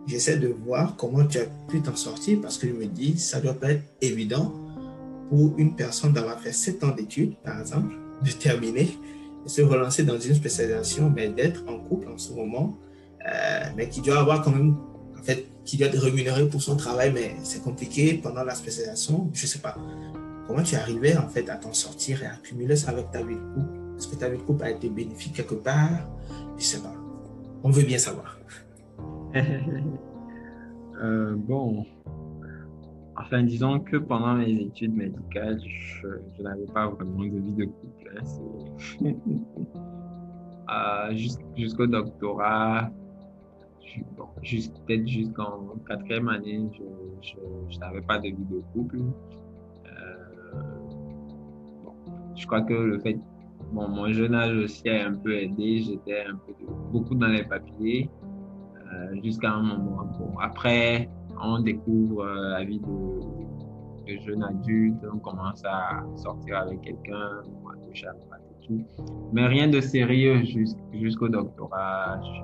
[0.06, 3.40] J'essaie de voir comment tu as pu t'en sortir parce que je me dis, ça
[3.40, 4.52] doit pas être évident
[5.28, 8.96] pour une personne d'avoir fait 7 ans d'études, par exemple, de terminer,
[9.44, 12.78] et se relancer dans une spécialisation, mais d'être en couple en ce moment,
[13.26, 14.76] euh, mais qui doit avoir quand même,
[15.18, 19.30] en fait, qui doit être rémunéré pour son travail, mais c'est compliqué pendant la spécialisation,
[19.32, 19.76] je sais pas.
[20.46, 23.34] Comment tu arrivé, en fait, à t'en sortir et à accumuler ça avec ta vie
[23.34, 23.82] de couple?
[23.96, 26.08] Est-ce que ta vie de couple a été bénéfique quelque part
[26.58, 26.94] Je sais pas.
[27.62, 28.38] On veut bien savoir.
[31.02, 31.86] euh, bon,
[33.22, 38.20] Enfin, disons que pendant mes études médicales, je, n'avais pas vraiment de vie de couple.
[40.70, 41.14] Euh,
[41.54, 42.88] jusqu'au doctorat,
[44.16, 46.70] bon, peut-être jusqu'en quatrième année,
[47.20, 49.00] je, n'avais pas de vie de couple.
[49.86, 50.62] Euh,
[52.34, 53.18] je crois que le fait,
[53.72, 55.82] bon, mon jeune âge aussi a un peu aidé.
[55.82, 56.54] J'étais un peu
[56.90, 58.08] beaucoup dans les papiers
[58.92, 60.04] euh, jusqu'à un moment.
[60.18, 66.80] Bon, après, on découvre euh, la vie de, jeunes adultes, on commence à sortir avec
[66.82, 67.42] quelqu'un,
[67.72, 68.84] à toucher à et tout.
[69.32, 70.42] Mais rien de sérieux
[70.92, 72.20] jusqu'au doctorat.
[72.20, 72.42] Je,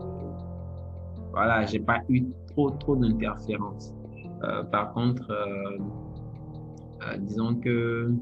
[1.32, 3.92] voilà, j'ai pas eu trop, trop d'interférences.
[4.44, 5.78] Euh, par contre, euh,
[7.18, 8.12] disons que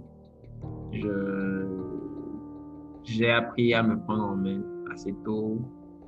[3.04, 4.60] j'ai appris à me prendre en main
[4.92, 5.60] assez tôt.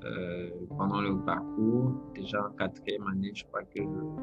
[0.05, 1.93] Euh, pendant le parcours.
[2.15, 3.83] Déjà en quatrième année, je crois que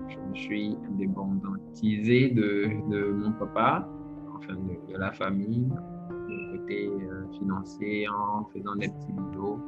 [0.09, 3.85] je, me suis indépendantisé de, mon papa,
[4.37, 5.67] enfin de, la famille,
[6.29, 9.59] du côté euh, financier, en faisant des petits boulots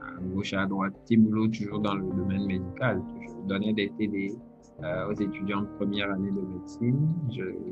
[0.00, 3.02] à gauche à droite, petits boulots toujours dans le domaine médical.
[3.20, 4.34] Je donnais des TD
[4.82, 7.06] euh, aux étudiants de première année de médecine.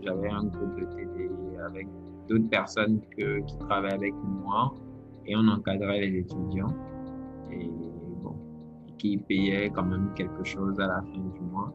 [0.02, 1.30] J'avais un groupe de TD
[1.66, 1.88] avec
[2.28, 4.74] d'autres personnes qui travaillaient avec moi
[5.24, 6.74] et on encadrait les étudiants
[7.52, 7.70] et
[8.22, 8.34] bon,
[8.98, 11.72] qui payait quand même quelque chose à la fin du mois.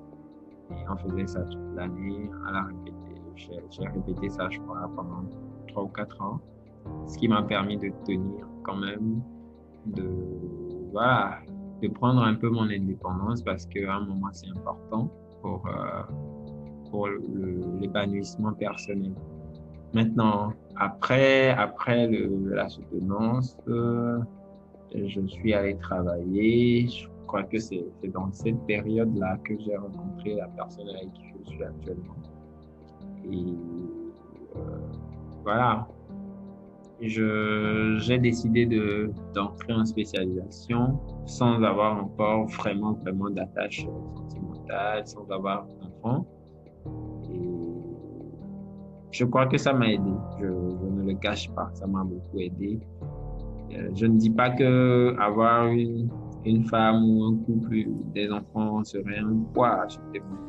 [0.71, 2.97] Et on faisait ça toute l'année à la répéter.
[3.35, 5.23] J'ai répété ça, je crois, pendant
[5.67, 6.39] trois ou quatre ans,
[7.07, 9.21] ce qui m'a permis de tenir quand même,
[9.85, 10.07] de,
[10.91, 11.39] voilà,
[11.81, 15.09] de prendre un peu mon indépendance parce qu'à un moment, c'est important
[15.41, 16.03] pour, euh,
[16.89, 17.07] pour
[17.81, 19.13] l'épanouissement personnel.
[19.93, 24.19] Maintenant, après, après le, la soutenance, euh,
[24.95, 26.87] je suis allé travailler.
[26.87, 31.49] Je crois que c'est dans cette période-là que j'ai rencontré la personne avec qui je
[31.49, 32.15] suis actuellement.
[33.31, 33.55] Et
[34.55, 34.59] euh,
[35.43, 35.87] voilà.
[36.99, 38.65] j'ai décidé
[39.33, 46.25] d'entrer en spécialisation sans avoir encore vraiment, vraiment d'attache sentimentale, sans avoir d'enfant.
[47.31, 47.49] Et
[49.11, 50.11] je crois que ça m'a aidé.
[50.39, 52.79] Je, ne le cache pas, ça m'a beaucoup aidé.
[53.75, 56.09] Euh, je ne dis pas que avoir une,
[56.45, 59.87] une femme ou un couple, des enfants serait un poids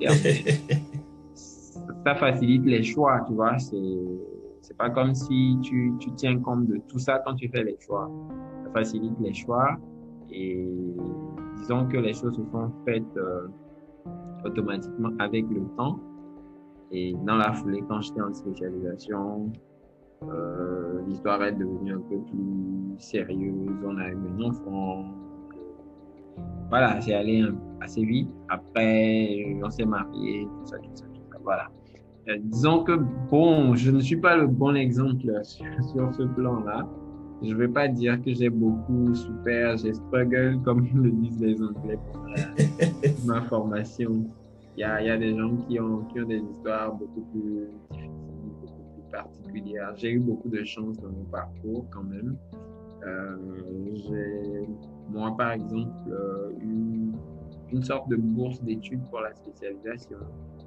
[2.04, 3.58] ça facilite les choix, tu vois.
[3.58, 3.76] C'est
[4.60, 7.76] c'est pas comme si tu, tu, tiens compte de tout ça quand tu fais les
[7.80, 8.10] choix.
[8.64, 9.76] Ça facilite les choix
[10.30, 10.66] et
[11.58, 13.48] disons que les choses se sont faites euh,
[14.44, 16.00] automatiquement avec le temps.
[16.90, 19.52] Et dans la foulée, quand j'étais en spécialisation,
[20.22, 23.76] euh, l'histoire est devenue un peu plus sérieuse.
[23.84, 25.04] On a eu un enfant.
[26.70, 27.44] Voilà, c'est allé
[27.80, 28.30] assez vite.
[28.48, 31.38] Après, on s'est marié, tout ça, tout ça, tout ça.
[31.42, 31.68] Voilà.
[32.28, 32.92] Euh, disons que,
[33.30, 36.88] bon, je ne suis pas le bon exemple sur, ce plan-là.
[37.42, 41.62] Je ne vais pas dire que j'ai beaucoup souffert, j'ai struggle, comme le disent les
[41.62, 42.22] Anglais pour
[43.26, 44.24] ma formation.
[44.76, 47.20] Il y, a, il y a, des gens qui ont, qui ont des histoires beaucoup
[47.30, 48.10] plus difficiles,
[49.14, 49.94] particulières.
[49.96, 52.36] J'ai eu beaucoup de chance dans mon parcours quand même.
[53.06, 53.36] Euh,
[53.94, 54.68] j'ai,
[55.10, 57.12] moi, par exemple, euh, eu
[57.70, 60.18] une sorte de bourse d'études pour la spécialisation.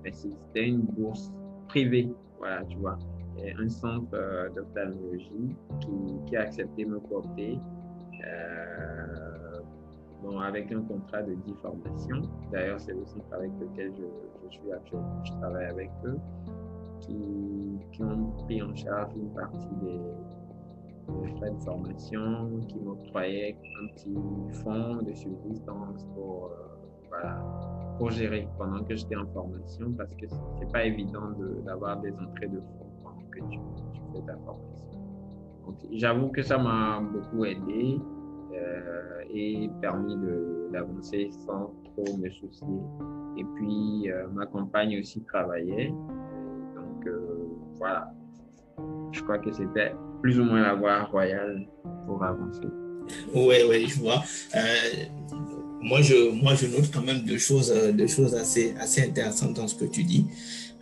[0.04, 1.32] Mais c'était une bourse
[1.68, 2.98] privé, voilà, tu vois.
[3.60, 5.56] Un centre euh, d'ophtalmologie
[6.26, 7.60] qui, a accepté me porter,
[8.26, 9.60] euh,
[10.24, 12.22] bon, avec un contrat de 10 formations.
[12.52, 16.18] D'ailleurs, c'est le centre avec lequel je, suis actuellement, je travaille avec eux,
[17.00, 20.00] qui, ont pris en charge une partie des,
[21.38, 24.16] frais de formation, qui m'octroyaient un petit
[24.64, 26.52] fonds de subsistance pour,
[27.14, 31.32] euh, gérer pendant que j'étais en formation parce que c'est pas évident
[31.66, 33.60] d'avoir des entrées de fonds pendant que tu,
[34.14, 34.88] fais ta formation.
[35.92, 38.00] J'avoue que ça m'a beaucoup aidé
[38.54, 40.16] euh, et permis
[40.72, 42.68] d'avancer sans trop me soucier.
[43.38, 45.94] Et puis, euh, ma compagne aussi travaillait.
[47.78, 48.12] Euh, voilà.
[49.12, 51.68] Je crois que c'était plus ou moins la voie royale
[52.06, 52.68] pour avancer.
[53.34, 54.24] Oui, oui, je vois
[55.82, 59.54] moi, je, moi, je note quand même deux choses, euh, deux choses assez, assez intéressantes
[59.54, 60.26] dans ce que tu dis.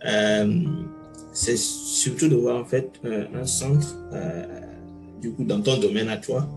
[0.04, 0.64] Euh,
[1.32, 4.44] c'est surtout de voir en fait un, centre, euh,
[5.20, 6.48] du coup, dans ton domaine à toi,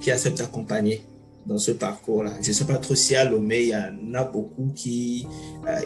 [0.00, 1.02] qui accepte d'accompagner
[1.46, 2.32] dans ce parcours-là.
[2.42, 5.26] Je ne sais pas trop si à Lomé, il y en a beaucoup qui,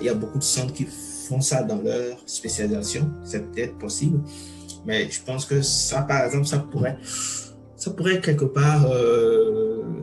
[0.00, 0.86] il y a beaucoup de centres qui
[1.26, 3.10] font ça dans leur spécialisation.
[3.24, 4.20] C'est peut-être possible.
[4.84, 6.98] Mais je pense que ça, par exemple, ça pourrait,
[7.76, 8.86] ça pourrait quelque part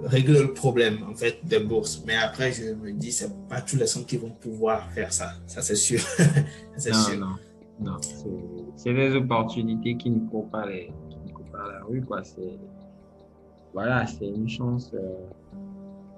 [0.05, 2.03] régler le problème en fait des bourses.
[2.05, 5.31] Mais après, je me dis, c'est pas tous les centres qui vont pouvoir faire ça.
[5.47, 5.99] Ça, c'est sûr.
[6.77, 7.19] c'est sûr.
[7.19, 7.35] Non,
[7.79, 7.97] non.
[8.75, 12.01] C'est des opportunités qui ne courent pas, les, qui ne pas la rue.
[12.01, 12.23] Quoi.
[12.23, 12.59] C'est,
[13.73, 14.91] voilà, c'est une chance.
[14.93, 14.99] Euh,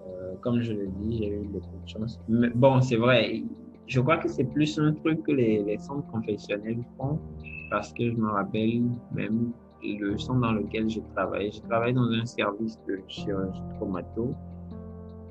[0.08, 2.20] euh, comme je le dis, j'ai eu beaucoup de chance.
[2.28, 3.44] Mais bon, c'est vrai.
[3.88, 7.20] Je crois que c'est plus un truc que les, les centres confessionnels font
[7.70, 9.52] parce que je me rappelle même
[9.94, 11.52] le centre dans lequel j'ai travaillé.
[11.52, 14.34] J'ai travaillé dans un service de chirurgie traumato.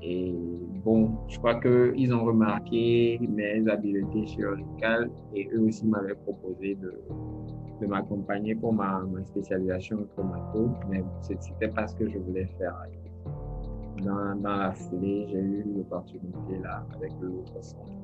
[0.01, 0.35] Et
[0.83, 7.01] bon, je crois qu'ils ont remarqué mes habiletés chirurgicales et eux aussi m'avaient proposé de,
[7.81, 12.75] de m'accompagner pour ma, spécialisation en traumato, mais c'était pas ce que je voulais faire.
[14.03, 17.94] Dans, dans la foulée, j'ai eu l'opportunité là avec l'autre centre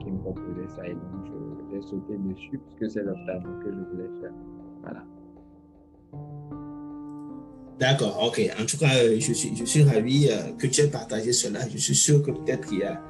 [0.00, 1.32] qui, me proposait ça et donc
[1.70, 4.32] j'ai sauté dessus parce que c'est l'optation que je voulais faire.
[4.82, 5.04] Voilà.
[7.82, 8.40] D'accord, ok.
[8.60, 11.60] En tout cas, euh, je suis, je suis ravi euh, que tu aies partagé cela.
[11.68, 13.02] Je suis sûr que peut-être qu'il y a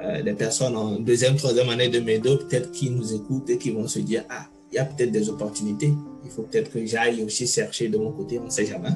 [0.00, 3.70] euh, des personnes en deuxième, troisième année de Médo, peut-être qui nous écoutent et qui
[3.70, 5.94] vont se dire, ah, il y a peut-être des opportunités.
[6.24, 8.90] Il faut peut-être que j'aille aussi chercher de mon côté, on ne sait jamais.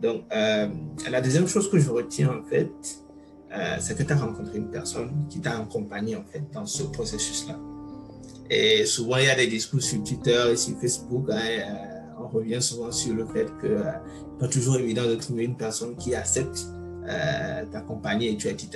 [0.00, 2.70] donc, la deuxième chose que je retiens, en fait,
[3.94, 7.58] que tu as rencontré une personne qui t'a accompagné, en fait, dans ce processus-là.
[8.50, 11.28] Et souvent, il y a des discours sur Twitter et sur Facebook.
[11.30, 13.92] Hein, euh, on revient souvent sur le fait que euh,
[14.38, 16.66] pas toujours évident de trouver une personne qui accepte
[17.08, 18.68] euh, d'accompagner, etc.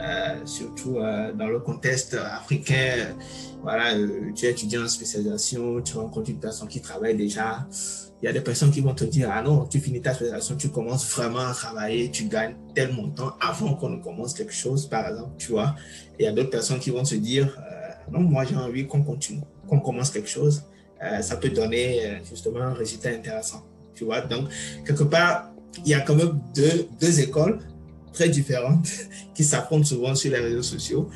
[0.00, 3.16] Euh, surtout dans le contexte africain.
[3.62, 3.94] Voilà,
[4.34, 7.66] tu es étudiant en spécialisation, tu rencontres une personne qui travaille déjà.
[8.20, 10.56] Il y a des personnes qui vont te dire, ah non, tu finis ta spécialisation,
[10.56, 14.88] tu commences vraiment à travailler, tu gagnes tel montant avant qu'on ne commence quelque chose,
[14.88, 15.76] par exemple, tu vois.
[16.18, 17.56] Et il y a d'autres personnes qui vont se dire,
[18.10, 20.64] non, moi j'ai envie qu'on continue, qu'on commence quelque chose.
[21.02, 23.64] Euh, ça peut donner euh, justement un résultat intéressant.
[23.94, 24.48] Tu vois, donc
[24.84, 25.50] quelque part,
[25.84, 27.60] il y a quand même deux, deux écoles
[28.18, 28.88] très différentes
[29.34, 31.08] qui s'affrontent souvent sur les réseaux sociaux.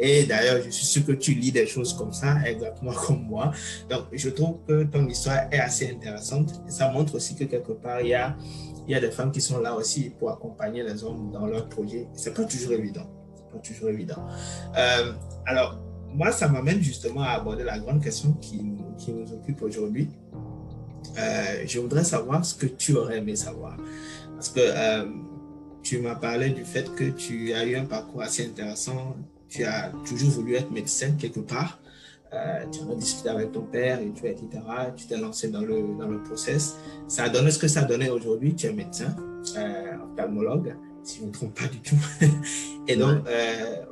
[0.00, 3.52] Et, d'ailleurs, je suis sûr que tu lis des choses comme ça, exactement comme moi.
[3.88, 6.60] Donc, je trouve que ton histoire est assez intéressante.
[6.68, 8.36] Ça montre aussi que quelque part, il y a,
[8.86, 11.68] il y a des femmes qui sont là aussi pour accompagner les hommes dans leurs
[11.68, 12.08] projets.
[12.14, 13.08] C'est pas toujours évident.
[13.52, 14.26] Pas toujours évident.
[14.76, 15.12] Euh,
[15.46, 18.60] alors, moi, ça m'amène justement à aborder la grande question qui,
[18.98, 20.08] qui nous occupe aujourd'hui.
[21.18, 23.76] Euh, je voudrais savoir ce que tu aurais aimé savoir.
[24.34, 25.04] Parce que euh,
[25.82, 29.16] tu m'as parlé du fait que tu as eu un parcours assez intéressant.
[29.48, 31.80] Tu as toujours voulu être médecin quelque part.
[32.34, 34.48] Euh, tu en as discuté avec ton père, et tu, etc.
[34.96, 36.76] Tu t'es lancé dans le, dans le process.
[37.06, 38.54] Ça a donné ce que ça a donné aujourd'hui.
[38.54, 39.16] Tu es médecin,
[40.04, 41.96] ophtalmologue, si je ne me trompe pas du tout?
[42.86, 43.26] et donc,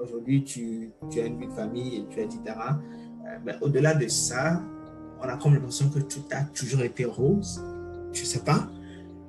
[0.02, 2.40] aujourd'hui, tu, tu, as une vie de famille, et tu, etc.
[3.42, 4.60] mais au-delà de ça,
[5.22, 7.62] on a comme l'impression que tout a toujours été rose.
[8.12, 8.68] Je ne sais pas.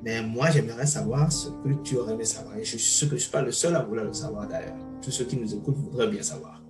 [0.07, 2.55] Mais moi, j'aimerais savoir ce que tu aurais aimé savoir.
[2.55, 4.47] Et je suis sûr que je ne suis pas le seul à vouloir le savoir
[4.47, 4.77] d'ailleurs.
[5.01, 6.63] Tous ceux qui nous écoutent voudraient bien savoir.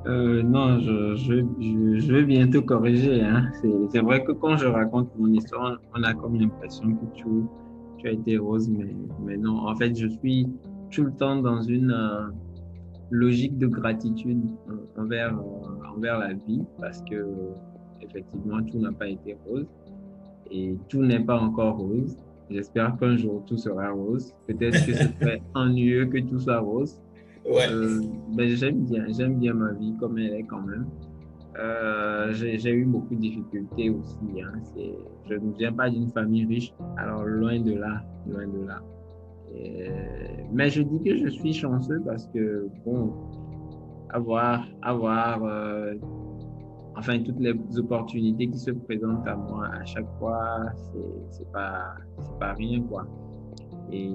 [0.08, 3.22] Euh, non, je, je, je, vais bientôt corriger.
[3.22, 3.52] Hein.
[3.92, 8.12] C'est vrai que quand je raconte mon histoire, on a comme l'impression que tu, as
[8.12, 8.68] été rose,
[9.24, 9.68] mais, non.
[9.68, 10.48] En fait, je suis
[10.90, 12.28] tout le temps dans une, euh,
[13.12, 15.36] logique de gratitude euh, envers,
[15.96, 17.24] envers la vie parce que
[18.02, 19.68] effectivement tout n'a pas été rose
[20.52, 22.18] et tout n'est pas encore rose.
[22.50, 24.34] J'espère qu'un jour tout sera rose.
[24.48, 27.02] Peut-être que ce serait ennuyeux que tout soit rose.
[27.46, 27.68] Ouais.
[27.72, 28.02] Euh,
[28.36, 30.86] mais j'aime bien, j'aime bien ma vie comme elle est quand même.
[32.32, 34.42] j'ai eu beaucoup de difficultés aussi.
[34.42, 34.60] Hein.
[35.28, 38.82] Je ne viens pas d'une famille riche, alors loin de là, loin de là.
[39.54, 39.90] Euh,
[40.52, 43.14] mais je dis que je suis chanceux parce que, bon,
[44.10, 45.96] avoir, avoir euh,
[46.98, 50.66] enfin, toutes les opportunités qui se présentent à moi à chaque fois,
[51.30, 51.96] c'est pas,
[52.40, 53.06] pas rien, quoi.
[53.92, 54.12] Et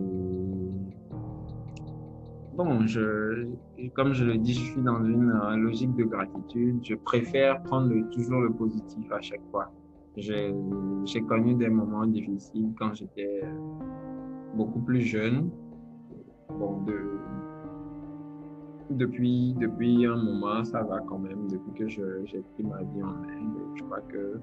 [2.56, 3.48] bon, je,
[3.94, 6.80] comme je le dis, je suis dans une logique de gratitude.
[6.82, 9.70] Je préfère prendre toujours le positif à chaque fois.
[10.16, 10.52] J'ai
[11.28, 13.42] connu des moments difficiles quand j'étais
[14.54, 15.50] beaucoup plus jeune.
[16.58, 17.20] Bon, de,
[18.90, 21.48] depuis, depuis un moment, ça va quand même.
[21.48, 24.40] Depuis que j'ai pris ma vie en main, je crois que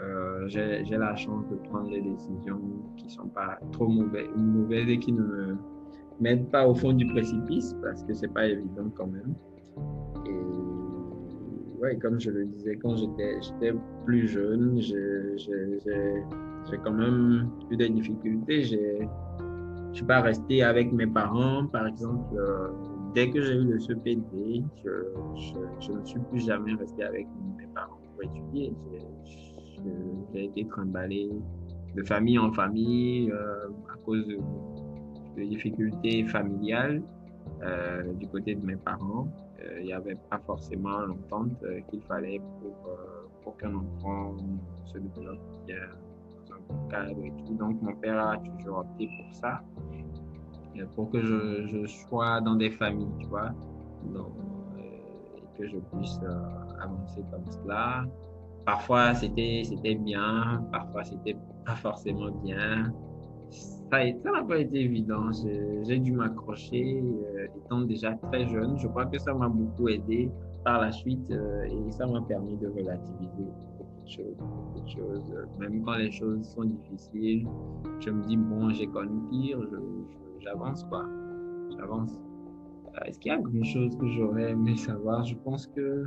[0.00, 2.60] euh, j'ai la chance de prendre des décisions
[2.96, 5.56] qui ne sont pas trop mauvaises, mauvaises et qui ne
[6.20, 9.34] me pas au fond du précipice parce que c'est pas évident quand même.
[10.26, 17.88] Et ouais, comme je le disais, quand j'étais plus jeune, j'ai quand même eu des
[17.88, 18.62] difficultés.
[18.62, 19.06] Je
[19.92, 22.34] suis pas resté avec mes parents, par exemple.
[22.34, 22.68] Euh,
[23.14, 27.98] dès que j'ai eu le CPD, je ne suis plus jamais resté avec mes parents
[28.14, 28.72] pour étudier.
[30.32, 31.30] J'ai été trimballé
[31.94, 34.38] de famille en famille euh, à cause de,
[35.42, 37.02] difficultés familiales
[37.62, 39.28] euh, du côté de mes parents.
[39.78, 41.52] Il n'y avait pas forcément l'entente
[41.88, 42.40] qu'il fallait
[43.42, 44.36] pour, qu'un enfant
[44.86, 45.76] se développe bien
[46.90, 47.54] cadre et tout.
[47.54, 49.62] Donc, mon père a toujours opté pour ça,
[50.94, 53.50] pour que je, je sois dans des familles, tu vois,
[54.14, 54.20] euh,
[55.36, 58.04] et que je puisse euh, avancer comme cela.
[58.64, 62.92] Parfois, c'était bien, parfois, c'était pas forcément bien.
[63.50, 65.30] Ça n'a pas été évident.
[65.82, 68.78] J'ai dû m'accrocher euh, étant déjà très jeune.
[68.78, 70.30] Je crois que ça m'a beaucoup aidé
[70.64, 73.50] par la suite et ça m'a permis de relativiser
[74.86, 77.46] choses, Même quand les choses sont difficiles,
[78.00, 79.60] je me dis, bon, j'ai connu pire,
[80.42, 81.04] j'avance quoi.
[81.76, 82.18] J'avance.
[82.94, 85.24] Euh, est-ce qu'il y a quelque chose que j'aurais aimé savoir?
[85.24, 86.06] Je pense que,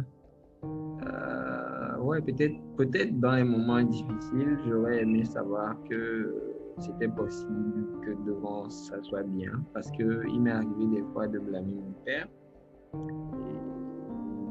[0.63, 6.34] euh, ouais, peut-être peut dans les moments difficiles, j'aurais aimé savoir que
[6.80, 9.52] c'était possible que devant ça soit bien.
[9.74, 12.28] Parce qu'il m'est arrivé des fois de blâmer mon père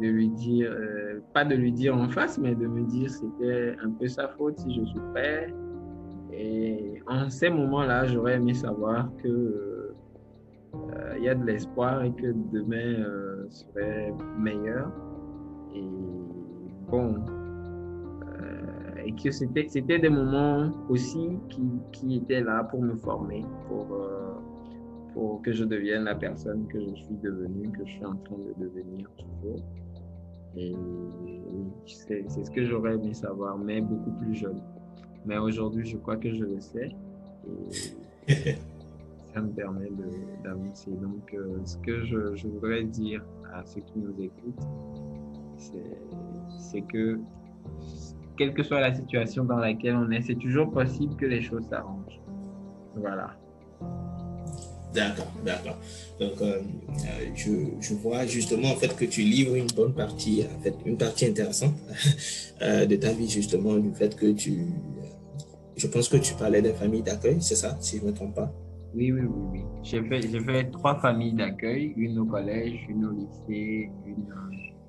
[0.01, 3.77] de lui dire, euh, pas de lui dire en face, mais de me dire c'était
[3.83, 5.55] un peu sa faute si je souffrais.
[6.33, 9.74] Et en ces moments-là, j'aurais aimé savoir que
[11.17, 14.91] il y a de l'espoir et que demain euh, serait meilleur.
[15.75, 15.83] Et
[16.91, 17.17] bon,
[19.07, 23.87] et que c'était, c'était des moments aussi qui, qui, étaient là pour me former, pour,
[25.13, 28.37] pour que je devienne la personne que je suis devenue, que je suis en train
[28.37, 29.61] de devenir toujours.
[30.57, 30.75] Et
[31.87, 34.61] c'est ce que j'aurais aimé savoir, mais beaucoup plus jeune.
[35.27, 36.90] Mais aujourd'hui, je crois que je le sais.
[39.35, 39.91] ça me permet
[40.45, 40.91] d'avancer.
[40.91, 43.23] Donc, euh, ce que je, voudrais dire
[43.53, 44.67] à ceux qui nous écoutent,
[46.59, 47.19] c'est que
[48.37, 51.65] quelle que soit la situation dans laquelle on est, c'est toujours possible que les choses
[51.69, 52.21] s'arrangent.
[52.97, 53.37] voilà.
[54.93, 55.77] D'accord, d'accord.
[56.21, 60.45] Donc, euh, euh, je, je, vois justement en fait que tu livres une bonne partie,
[60.57, 61.75] en fait, une partie intéressante
[62.61, 64.67] de ta vie, justement, du fait que tu.
[65.77, 68.37] Je pense que tu parlais des familles d'accueil, c'est ça, si je ne me trompe
[68.37, 68.53] pas?
[68.95, 69.29] Oui, oui, oui.
[69.53, 69.65] oui.
[69.83, 74.33] J'ai fait, fait, trois familles d'accueil, une au collège, une au lycée, une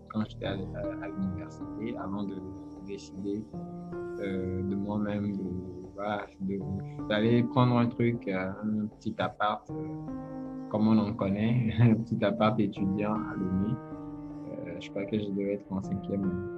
[0.10, 2.36] quand j'étais à, l'université, avant de
[2.88, 3.44] décider
[4.22, 5.66] de moi-même de
[7.10, 9.74] d'aller prendre un truc, euh, un petit appart, euh,
[10.70, 13.74] comme on en connaît, un petit appart étudiant à Lomé.
[14.68, 16.55] Euh, je crois que je devais être en cinquième.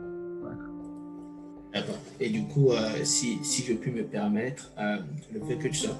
[2.19, 2.71] Et du coup,
[3.03, 4.71] si, si, je puis me permettre,
[5.33, 5.97] le fait que tu sois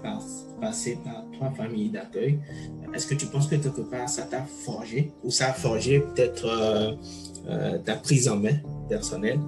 [0.60, 2.40] passé par trois familles d'accueil,
[2.94, 6.98] est-ce que tu penses que quelque part ça t'a forgé ou ça a forgé peut-être
[7.86, 8.58] ta prise en main
[8.90, 9.40] personnelle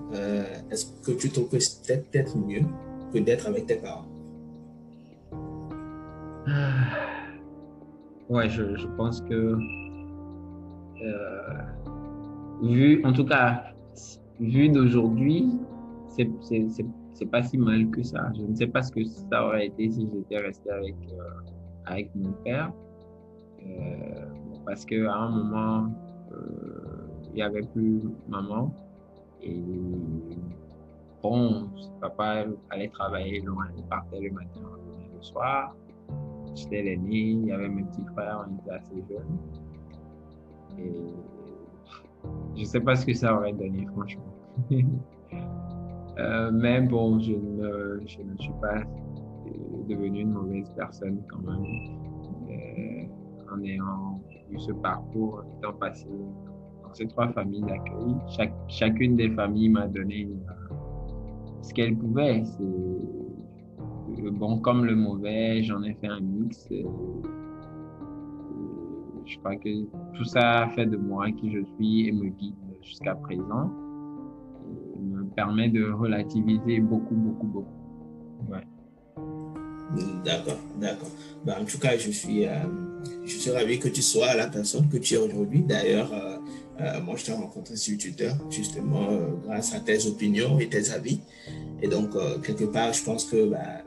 [0.72, 2.64] Est-ce que tu trouves que c'était peut-être mieux
[3.14, 4.06] que d'être avec tes parents?
[8.30, 9.58] Ouais, je, je pense que
[11.02, 11.40] euh,
[12.62, 13.64] vu, en tout cas,
[14.40, 15.50] vu d'aujourd'hui,
[16.42, 18.32] c'est pas si mal que ça.
[18.36, 21.52] Je ne sais pas ce que ça aurait été si j'étais resté avec, euh,
[21.86, 22.72] avec mon père.
[23.66, 24.26] Euh,
[24.66, 25.92] parce qu'à un moment,
[27.30, 28.74] il n'y avait plus maman.
[29.42, 29.62] Et
[31.22, 31.70] bon,
[32.02, 34.62] papa allait travailler loin, il partait le matin,
[35.16, 35.76] le soir.
[36.56, 39.38] J'étais l'aîné, il y avait mes petits frères, on était assez jeunes.
[40.78, 40.92] Et
[42.56, 44.34] je ne sais pas ce que ça aurait donné, franchement.
[46.20, 48.84] euh, mais bon, je ne, je ne suis pas
[49.88, 51.64] devenu une mauvaise personne quand même.
[52.50, 56.08] Euh, en ayant eu ce parcours, en étant passé
[56.84, 60.42] dans ces trois familles d'accueil, chaque, chacune des familles m'a donné une,
[61.62, 62.44] ce qu'elle pouvait.
[64.22, 66.68] Le bon comme le mauvais, j'en ai fait un mix.
[69.26, 73.16] je crois que tout ça fait de moi qui je suis et me guide jusqu'à
[73.16, 73.72] présent.
[75.30, 77.80] Et me permet de relativiser beaucoup, beaucoup, beaucoup.
[80.24, 81.10] D'accord, d'accord.
[81.46, 82.52] Ben, en tout cas, je suis, euh,
[83.26, 85.64] je suis ravi que tu sois la personne que tu es aujourd'hui.
[85.64, 86.38] D'ailleurs, euh,
[86.82, 89.08] euh, moi, je t'ai rencontré sur Twitter, justement,
[89.46, 91.22] grâce à tes opinions et tes avis.
[91.82, 92.12] Et donc,
[92.44, 93.84] quelque part, je pense que, bah,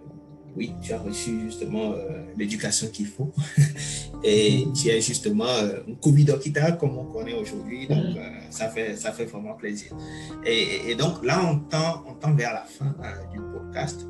[0.56, 1.94] oui, tu as reçu justement
[2.36, 3.32] l'éducation qu'il faut.
[4.24, 7.86] et tu es justement un Kobe Dokita, comme on connaît aujourd'hui.
[7.86, 8.16] Donc,
[8.50, 9.96] ça, fait, ça fait vraiment plaisir.
[10.44, 12.94] Et, donc, là, on tend, on tend vers la fin
[13.32, 14.06] du podcast.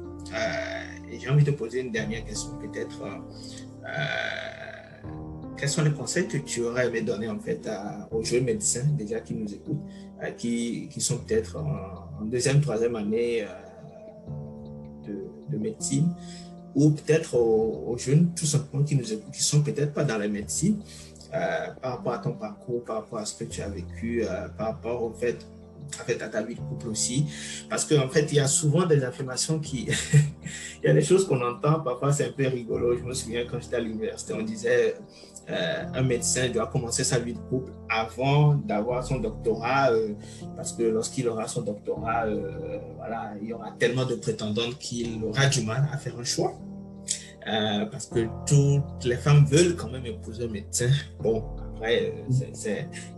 [1.10, 3.02] et j'ai envie de te poser une dernière question, peut-être
[5.62, 7.70] quels sont les conseils que tu aurais aimé donner en fait
[8.10, 9.84] aux jeunes médecins déjà qui nous écoutent,
[10.20, 16.12] euh, qui, qui, sont peut-être en, deuxième, troisième année euh, de, de, médecine,
[16.74, 20.28] ou peut-être aux, jeunes tout simplement qui nous écoutent, qui sont peut-être pas dans la
[20.28, 20.78] médecine,
[21.34, 24.24] euh, par rapport à ton parcours, par rapport à ce que tu as vécu,
[24.56, 25.38] par rapport au fait
[26.00, 27.26] en fait, à ta vie de couple aussi.
[27.68, 29.88] Parce qu'en en fait, il y a souvent des affirmations qui.
[30.82, 32.96] il y a des choses qu'on entend, parfois c'est un peu rigolo.
[32.96, 34.94] Je me souviens quand j'étais à l'université, on disait
[35.50, 40.14] euh, un médecin doit commencer sa vie de couple avant d'avoir son doctorat, euh,
[40.56, 45.22] parce que lorsqu'il aura son doctorat, euh, voilà, il y aura tellement de prétendantes qu'il
[45.24, 46.54] aura du mal à faire un choix.
[47.90, 50.90] parce que toutes les femmes veulent quand même épouser un médecin.
[51.20, 51.42] Bon,
[51.74, 52.14] après,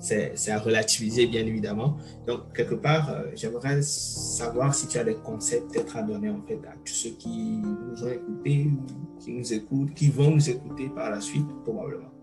[0.00, 1.98] c'est à relativiser, bien évidemment.
[2.26, 6.60] Donc, quelque part, j'aimerais savoir si tu as des conseils peut-être à donner en fait
[6.66, 8.70] à tous ceux qui nous ont écoutés,
[9.20, 12.13] qui nous écoutent, qui vont nous écouter par la suite, probablement.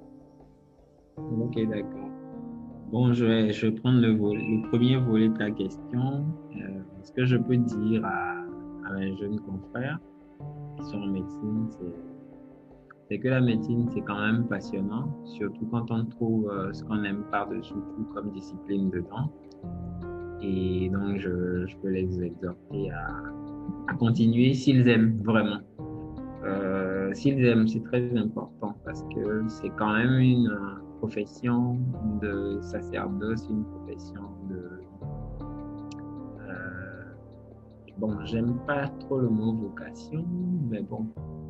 [1.17, 2.09] Ok, d'accord.
[2.91, 6.25] Bon, je vais, je vais prendre le, le premier volet de ta question.
[6.55, 8.43] Euh, ce que je peux dire à,
[8.85, 9.99] à mes jeunes confrères
[10.77, 11.67] qui sont en médecine,
[13.09, 17.03] c'est que la médecine, c'est quand même passionnant, surtout quand on trouve euh, ce qu'on
[17.03, 19.29] aime par-dessus tout comme discipline dedans.
[20.41, 23.07] Et donc, je, je peux les exhorter à,
[23.87, 25.59] à continuer s'ils aiment vraiment.
[26.43, 30.49] Euh, s'ils aiment, c'est très important parce que c'est quand même une
[31.01, 31.79] profession
[32.21, 34.61] de sacerdoce, une profession de...
[36.47, 37.03] Euh,
[37.97, 40.23] bon, j'aime pas trop le mot vocation,
[40.69, 41.07] mais bon,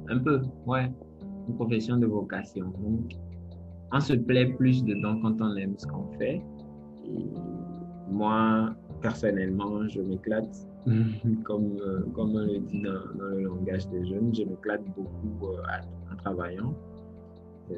[0.07, 0.89] un peu, ouais,
[1.49, 2.67] une profession de vocation.
[2.79, 3.11] Donc,
[3.91, 6.41] on se plaît plus dedans quand on aime ce qu'on fait.
[8.09, 10.55] Moi, personnellement, je m'éclate,
[11.43, 15.47] comme, euh, comme on le dit dans, dans, le langage des jeunes, je m'éclate beaucoup
[15.47, 16.73] euh, en travaillant.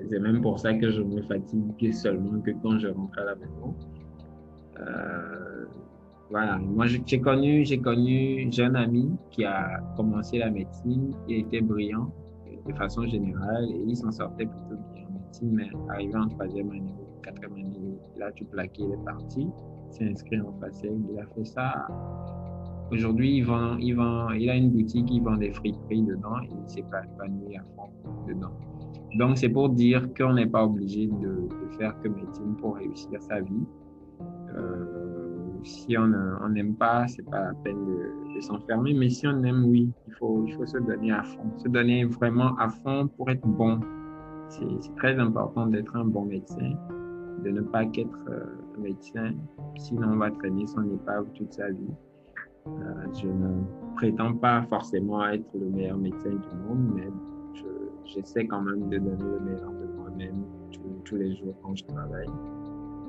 [0.10, 3.36] C'est même pour ça que je me fatigue seulement que quand je rentre à la
[3.36, 3.76] maison.
[4.80, 5.66] Euh,
[6.30, 11.40] voilà, moi j'ai connu, j'ai connu un jeune ami qui a commencé la médecine, il
[11.42, 12.12] était brillant,
[12.68, 16.72] de façon générale et il s'en sortait plutôt bien en médecine, mais arrivé en troisième
[16.72, 19.48] année ou quatrième année, là, tu plaqué, il est parti,
[19.90, 21.88] s'est inscrit en facette, il a fait ça.
[22.92, 26.50] Aujourd'hui, il, vend, il, vend, il a une boutique, il vend des friperies dedans et
[26.52, 27.90] il s'est épanoui à fond
[28.28, 28.54] dedans.
[29.16, 33.40] Donc, c'est pour dire qu'on n'est pas obligé de, faire que médecine pour réussir sa
[33.40, 33.66] vie.
[34.56, 34.94] Euh,
[35.64, 38.94] si on n'aime pas, c'est pas la peine de, s'enfermer.
[38.94, 41.46] Mais si on aime, oui, il faut, il faut se donner à fond.
[41.58, 43.80] Se donner vraiment à fond pour être bon.
[44.50, 46.74] C'est très important d'être un bon médecin,
[47.44, 48.46] de ne pas qu'être euh,
[48.80, 49.34] médecin.
[49.78, 51.94] Sinon, on va traîner son épave toute sa vie.
[52.68, 52.72] Euh,
[53.22, 53.64] je ne
[53.96, 57.08] prétends pas forcément être le meilleur médecin du monde, mais
[58.06, 60.44] j'essaie quand même de donner le meilleur de moi-même
[61.06, 62.30] tous, les jours quand je travaille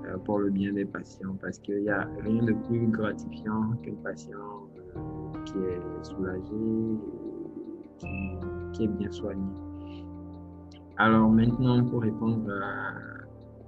[0.07, 3.95] euh, pour le bien des patients parce qu'il n'y a rien de plus gratifiant qu'un
[4.03, 4.37] patient
[4.97, 6.53] euh, qui est soulagé
[8.03, 9.43] et qui, est bien soigné.
[10.99, 12.95] Alors maintenant, pour répondre à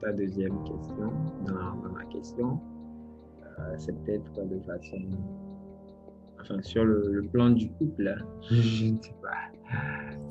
[0.01, 1.12] ta deuxième question,
[1.47, 2.61] dans, ma question,
[3.59, 4.99] euh, c'est peut-être de façon
[6.41, 8.16] enfin, sur le, plan du couple,
[8.51, 9.51] je ne sais pas.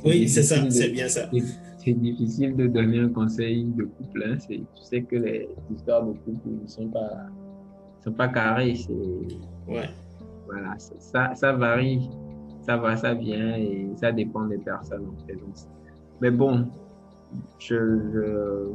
[0.04, 1.30] Oui, c'est ça, c'est bien ça.
[1.78, 4.24] C'est difficile de donner un conseil de couple.
[4.26, 4.38] Hein.
[4.48, 7.28] Tu sais que les histoires de couple ne sont pas,
[8.04, 8.76] sont pas carrées.
[9.68, 9.90] Ouais.
[10.48, 12.10] Voilà, ça, ça varie,
[12.62, 15.38] ça va, ça vient et ça dépend des personnes en fait.
[16.22, 16.68] mais bon,
[17.60, 18.70] je,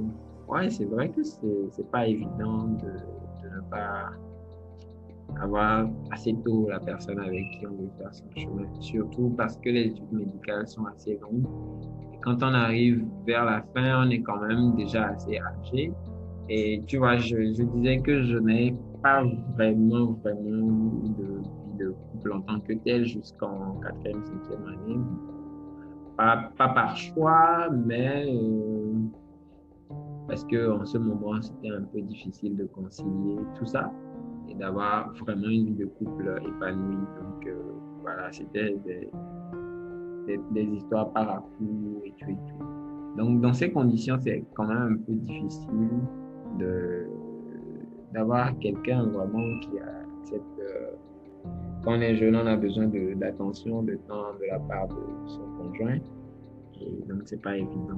[0.49, 4.11] ouais, c'est vrai que c'est pas évident de, de ne pas
[5.41, 8.67] avoir assez tôt la personne avec qui on veut faire son chemin.
[8.81, 11.47] Surtout parce que les études médicales sont assez longues.
[12.13, 15.93] Et quand on arrive vers la fin, on est quand même déjà assez âgé.
[16.49, 19.23] Et tu vois, je, disais que je n'ai pas
[19.55, 25.01] vraiment, vraiment de vie de couple en tant que tel jusqu'en quatrième, cinquième année.
[26.17, 28.93] Pas, par choix, mais euh,
[30.29, 33.91] parce que en ce moment, c'était un peu difficile de concilier tout ça
[34.51, 36.97] et d'avoir vraiment une vie de couple épanouie.
[36.97, 37.57] Donc euh,
[38.03, 39.11] voilà, c'était des,
[40.53, 41.43] des, histoires par
[42.05, 43.17] et tout et tout.
[43.17, 45.91] Donc dans ces conditions, c'est quand même un peu difficile
[46.59, 47.07] de
[48.13, 50.91] d'avoir quelqu'un vraiment qui accepte euh,
[51.83, 55.43] quand on est jeune, on a besoin d'attention, de, temps de la part de son
[55.57, 55.99] conjoint.
[56.81, 57.97] Et donc, c'est pas évident.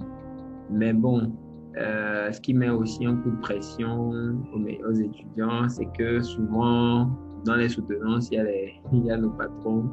[0.70, 1.32] Mais bon,
[1.76, 4.10] euh, ce qui met aussi un coup de pression
[4.52, 7.10] aux, étudiants, c'est que souvent,
[7.44, 9.84] dans les soutenances, il y a, nos patrons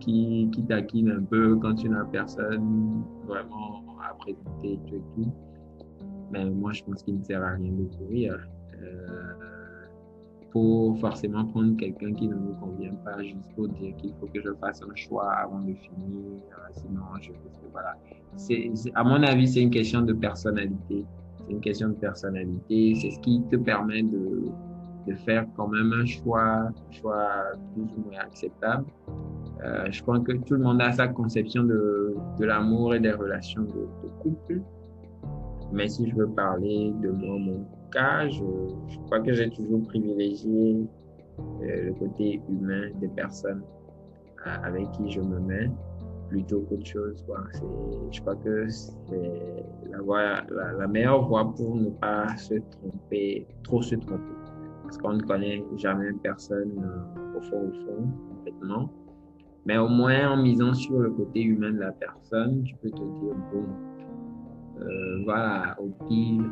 [0.00, 5.32] qui, qui taquinent un peu quand tu n'as personne vraiment à présenter tout.
[6.30, 8.38] Mais moi, je pense qu'il ne sert à rien de courir.
[8.80, 9.57] Euh,
[10.50, 13.16] pour forcément prendre quelqu'un qui ne nous convient pas
[13.54, 16.40] pour dire qu'il faut que je fasse un choix avant de finir.
[16.72, 17.32] Sinon, je
[17.72, 17.96] voilà.
[18.36, 21.04] C'est, à mon avis, c'est une question de personnalité.
[21.36, 22.94] C'est une question de personnalité.
[22.94, 24.44] C'est ce qui te permet de,
[25.06, 27.26] de faire quand même un choix, choix
[27.74, 28.86] plus ou moins acceptable.
[29.64, 33.12] Euh, je crois que tout le monde a sa conception de, de l'amour et des
[33.12, 34.62] relations de, de couple.
[35.72, 38.42] Mais si je veux parler de moi, mon cas, je,
[39.06, 40.86] crois que j'ai toujours privilégié
[41.38, 43.62] euh, le côté humain des personnes
[44.46, 45.70] euh, avec qui je me mets
[46.28, 47.22] plutôt qu'autre chose.
[47.26, 47.40] Quoi.
[48.10, 50.44] Je crois que c'est la,
[50.78, 54.22] la, meilleure voie pour ne pas se tromper, trop se tromper.
[54.82, 58.90] Parce qu'on ne connaît jamais personne euh, au fond, au fond, complètement.
[59.66, 62.96] Mais au moins, en misant sur le côté humain de la personne, tu peux te
[62.96, 63.64] dire, bon,
[65.24, 66.42] voilà, au pire,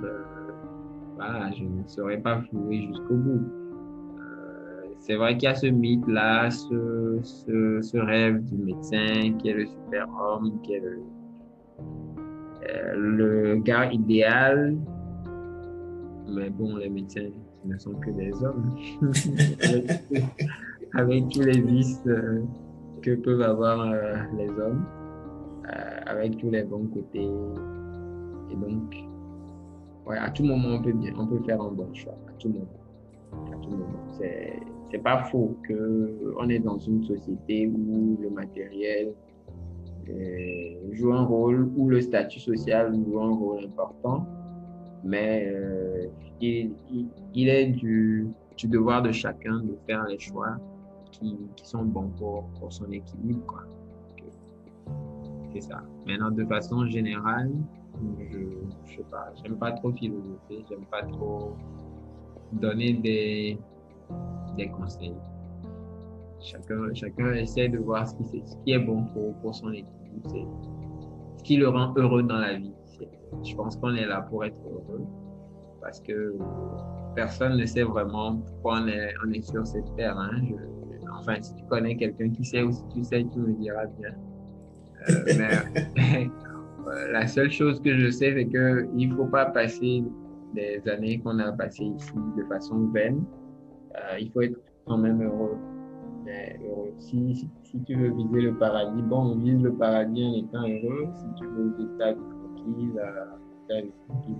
[1.56, 3.44] je ne serais pas floué jusqu'au bout.
[4.18, 9.66] Euh, c'est vrai qu'il y a ce mythe-là, ce, rêve du médecin qui est le
[9.66, 10.80] super-homme, qui est
[12.94, 14.76] le, euh, gars idéal.
[16.28, 17.30] Mais bon, les médecins
[17.64, 18.76] ne sont que des hommes.
[20.94, 22.42] avec, tous les vices euh,
[23.02, 23.94] que peuvent avoir
[24.36, 24.84] les hommes,
[26.06, 27.30] avec tous les bons côtés.
[28.50, 29.05] Et donc,
[30.06, 32.16] ouais, à tout moment, on peut, bien, on peut faire un bon choix.
[32.28, 32.66] À tout moment.
[33.68, 33.86] Moment.
[34.18, 34.60] C'est,
[35.02, 39.12] pas faux qu'on est dans une société où le matériel
[40.08, 44.26] euh, joue un rôle, où le statut social joue un rôle important.
[45.04, 46.06] Mais euh,
[46.40, 46.72] il,
[47.34, 50.56] il, est du, du, devoir de chacun de faire les choix
[51.12, 53.64] qui, qui sont bons pour, pour son équilibre.
[55.52, 55.82] C'est ça.
[56.06, 57.50] Maintenant, de façon générale,
[58.30, 61.56] je, sais pas, j'aime pas trop philosopher, j'aime pas trop
[62.52, 63.58] donner des,
[64.56, 65.14] des conseils.
[66.40, 69.88] Chacun, chacun essaie de voir ce qui, ce qui est bon pour, pour son équipe.
[71.38, 72.72] Ce qui le rend heureux dans la vie.
[73.44, 75.06] Je pense qu'on est là pour être heureux
[75.80, 76.34] parce que
[77.14, 80.18] personne ne sait vraiment pourquoi on est, on est sur cette terre.
[80.18, 80.42] Hein.
[81.18, 84.14] enfin, si tu connais quelqu'un qui sait ou si tu sais, tu me diras bien.
[85.08, 85.24] Euh,
[85.96, 86.28] mais
[87.10, 90.04] la seule chose que je sais, c'est qu'il ne faut pas passer
[90.54, 93.24] des années qu'on a passées ici de façon vaine.
[93.94, 95.56] Euh, il faut être quand même heureux.
[96.98, 101.06] Si, si, tu veux viser le paradis, bon, on vise le paradis en étant heureux.
[101.14, 103.00] Si tu veux vivre ta tranquille,
[103.68, 104.36] ta vie tranquille.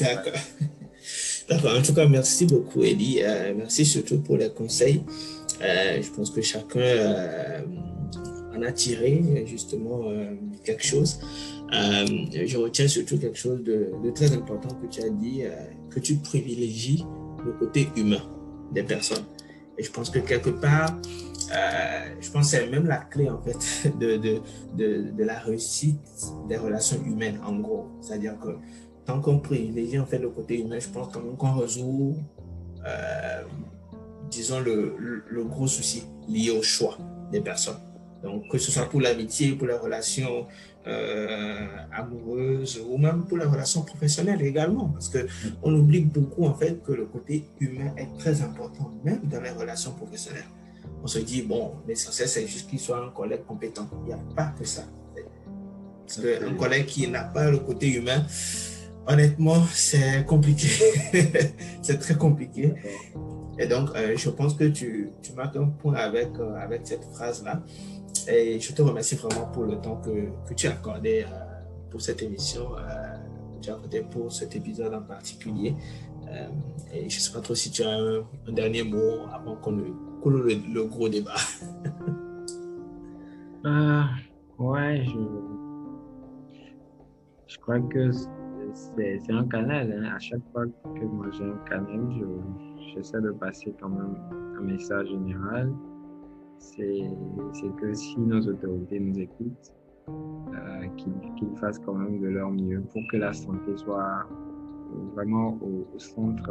[0.00, 0.40] D'accord.
[1.48, 1.78] D'accord.
[1.78, 3.20] En tout cas, merci beaucoup, Elie.
[3.22, 5.02] Euh, merci surtout pour les conseils.
[5.62, 6.80] Euh, je pense que chacun
[8.60, 10.02] en a tiré justement
[10.64, 11.20] quelque chose.
[11.70, 15.42] je retiens surtout quelque chose de, très important que tu as dit,
[15.90, 17.04] que tu privilégies
[17.44, 18.22] le côté humain
[18.72, 19.24] des personnes.
[19.78, 20.94] Et je pense que quelque part,
[21.52, 25.98] euh, je pense que c'est même la clé en fait de, de, de, la réussite
[26.48, 27.88] des relations humaines en gros.
[28.00, 28.56] C'est-à-dire que
[29.04, 32.16] tant qu'on privilégie en fait le côté humain, je pense qu'on résout,
[32.86, 33.42] euh,
[34.30, 36.98] disons, le, le, gros souci lié au choix
[37.32, 37.80] des personnes.
[38.22, 40.46] Donc, que ce soit pour l'amitié, pour les relations
[40.86, 44.88] euh, amoureuses ou même pour les relations professionnelles également.
[44.88, 49.40] Parce qu'on oublie beaucoup en fait que le côté humain est très important, même dans
[49.40, 50.48] les relations professionnelles.
[51.02, 53.88] On se dit, bon, l'essentiel c'est juste qu'il soit un collègue compétent.
[54.02, 54.82] Il n'y a pas que ça.
[56.06, 58.24] Parce qu'un collègue qui n'a pas le côté humain,
[59.06, 60.68] honnêtement, c'est compliqué.
[61.82, 62.74] c'est très compliqué.
[63.58, 67.04] Et donc, euh, je pense que tu, tu marques un point avec, euh, avec cette
[67.12, 67.62] phrase-là.
[68.28, 71.28] Et je te remercie vraiment pour le temps que, que tu as accordé euh,
[71.90, 75.74] pour cette émission, euh, pour cet épisode en particulier.
[76.28, 76.48] Euh,
[76.92, 79.76] et je ne sais pas trop si tu as un, dernier mot avant qu'on
[80.22, 81.34] coule le, gros débat.
[84.58, 85.18] ouais, je,
[87.46, 88.10] je crois que
[88.74, 89.92] c'est un canal.
[89.92, 90.12] Hein.
[90.14, 92.08] À chaque fois que moi j'ai un canal,
[92.94, 94.16] j'essaie de passer quand même
[94.58, 95.72] un message général
[96.60, 99.72] c'est que si nos autorités nous écoutent,
[100.08, 104.26] euh, qu'ils fassent quand même de leur mieux pour que la santé soit
[105.14, 106.50] vraiment au, centre,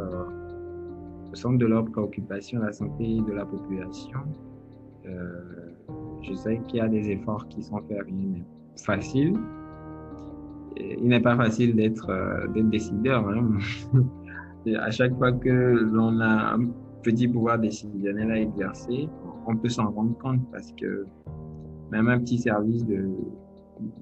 [1.34, 4.18] centre de leur préoccupation, la santé de la population.
[5.06, 5.72] Euh,
[6.22, 8.42] je sais qu'il y a des efforts qui sont faits, rien
[8.76, 9.38] facile.
[10.76, 13.28] il n'est pas facile d'être euh, décideur.
[13.28, 13.58] Hein.
[14.80, 16.56] à chaque fois que l'on a
[17.02, 19.08] petit pouvoir décisionnel à exercer,
[19.46, 21.06] on peut s'en rendre compte parce que
[21.90, 23.08] même un petit service de,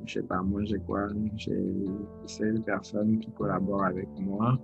[0.05, 1.75] je sais pas, moi j'ai quoi, j'ai
[2.27, 4.59] 16 personnes qui collaborent avec moi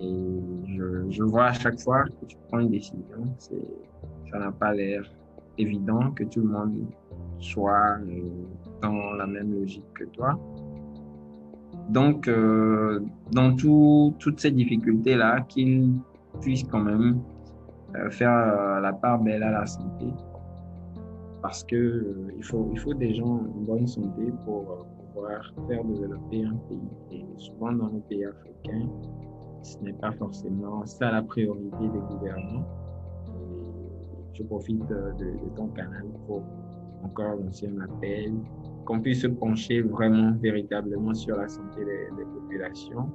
[0.00, 0.40] et
[1.08, 5.02] je, vois à chaque fois que tu prends une décision, ça n'a pas l'air
[5.58, 6.86] évident que tout le monde
[7.38, 8.20] soit euh,
[8.82, 10.38] dans la même logique que toi.
[11.88, 13.00] Donc, euh,
[13.32, 15.94] dans tout, toutes ces difficultés-là, qu'ils
[16.40, 17.20] puissent quand même
[18.10, 20.06] faire euh, la part belle à la santé.
[21.42, 25.84] Parce que euh, il, faut, il faut des gens en bonne santé pour pouvoir faire
[25.84, 26.90] développer un pays.
[27.12, 28.88] Et souvent dans nos pays africains,
[29.62, 32.66] ce n'est pas forcément ça la priorité des gouvernants.
[34.32, 35.14] je profite de,
[35.56, 36.42] ton canal pour
[37.02, 38.32] encore lancer un appel,
[38.84, 43.10] qu'on puisse se pencher vraiment, véritablement sur la santé des, populations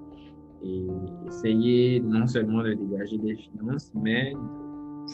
[0.64, 0.86] et
[1.28, 4.34] essayer non seulement de dégager des finances, mais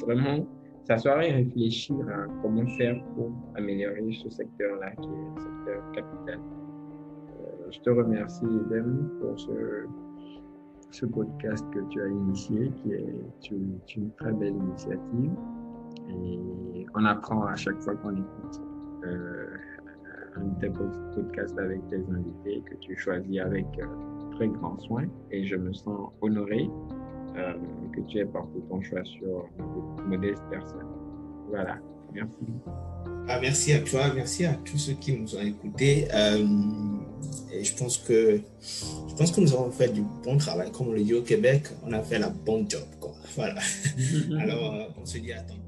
[0.06, 0.46] vraiment
[0.86, 6.40] s'asseoir et réfléchir à comment faire pour améliorer ce secteur-là qui est le secteur capital.
[6.40, 9.86] Euh, je te remercie, Eden, pour ce,
[10.92, 15.32] ce podcast que tu as initié, qui est une, très belle initiative.
[16.10, 18.62] Et on apprend à chaque fois qu'on écoute
[19.04, 19.48] euh,
[20.38, 20.70] un
[21.16, 23.86] podcast avec tes invités que tu choisis avec euh,
[24.32, 25.06] très grand soin.
[25.32, 26.70] Et je me sens honoré
[27.38, 27.54] euh,
[27.94, 30.88] que tu aies porté ton choix sur une modeste personne.
[31.50, 31.78] Voilà,
[32.14, 32.32] merci.
[33.30, 36.08] Ah, merci à toi, merci à tous ceux qui nous ont écoutés.
[36.14, 36.46] Euh,
[37.52, 38.40] et je pense que
[39.10, 40.72] je pense que nous avons fait du bon travail.
[40.72, 42.86] Comme on le dit au Québec, on a fait la bonne job.
[43.00, 43.12] Quoi.
[43.36, 43.62] Voilà.
[44.40, 45.67] Alors, euh, on se dit à tantôt.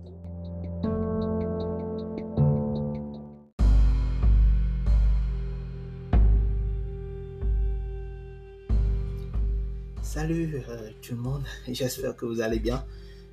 [10.20, 12.84] Salut euh, tout le monde, j'espère que vous allez bien.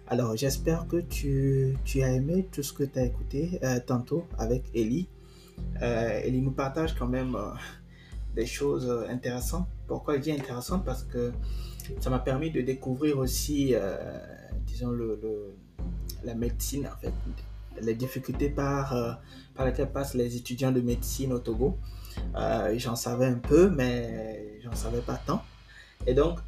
[0.07, 4.63] Alors j'espère que tu, as aimé tout ce que tu as écouté euh, tantôt avec
[4.73, 5.09] Ellie.
[5.83, 7.51] Euh, Ellie nous partage quand même euh,
[8.37, 9.67] des choses intéressantes.
[9.89, 11.33] Pourquoi je dis intéressant Parce que
[11.99, 13.75] ça m'a permis de découvrir aussi,
[14.65, 15.19] disons, le,
[16.23, 17.13] la médecine en fait,
[17.83, 19.19] les difficultés par,
[19.57, 21.79] par lesquelles passent les étudiants de médecine au Togo.
[22.77, 25.43] j'en savais un peu, mais j'en savais pas tant.
[26.07, 26.39] Et donc,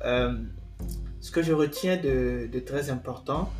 [1.20, 3.50] ce que je retiens de, très important,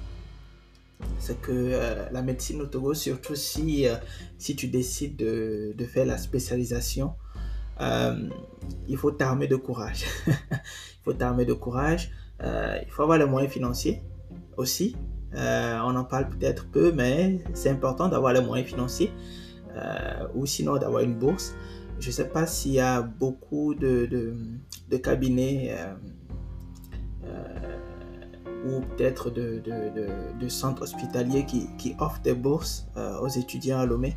[1.18, 3.95] c'est que euh, la médecine au Togo, surtout si, euh,
[4.36, 7.14] si tu décides de, de faire la spécialisation,
[7.80, 8.28] euh,
[8.89, 10.05] il faut t'armer de courage.
[10.26, 12.11] il faut t'armer de courage.
[12.43, 14.03] il faut avoir les moyens financiers
[14.57, 14.97] aussi.
[15.34, 19.12] on en parle peut-être peu, mais c'est important d'avoir les moyens financiers
[20.34, 21.55] ou sinon d'avoir une bourse.
[22.01, 24.34] Je ne sais pas s'il y a beaucoup de,
[24.89, 25.74] de cabinets
[28.64, 33.78] ou peut-être de, de, de, centres hospitaliers qui, qui, offrent des bourses euh, aux étudiants
[33.78, 34.16] à Lomé.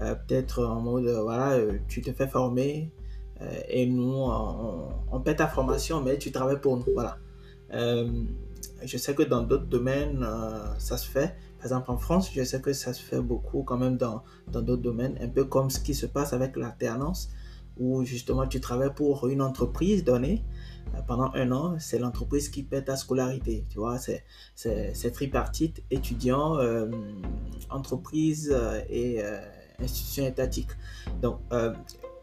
[0.00, 1.58] Euh, peut-être en mode, euh, voilà,
[1.88, 2.92] tu te fais former
[3.68, 6.92] et nous, on, on, paie ta formation, mais tu travailles pour nous.
[6.92, 7.18] Voilà.
[7.70, 10.26] je sais que dans d'autres domaines,
[10.78, 11.36] ça se fait.
[11.58, 14.82] Par exemple, en France, je sais que ça se fait beaucoup quand même dans d'autres
[14.82, 17.30] domaines, un peu comme ce qui se passe avec l'alternance,
[17.78, 20.44] où justement tu travailles pour une entreprise donnée
[20.94, 23.64] euh, pendant un an, c'est l'entreprise qui paie ta scolarité.
[23.68, 23.98] Tu vois,
[24.54, 26.90] c'est tripartite, étudiant, euh,
[27.70, 29.22] entreprise euh, et
[29.80, 30.70] institution étatique.
[31.22, 31.38] Donc,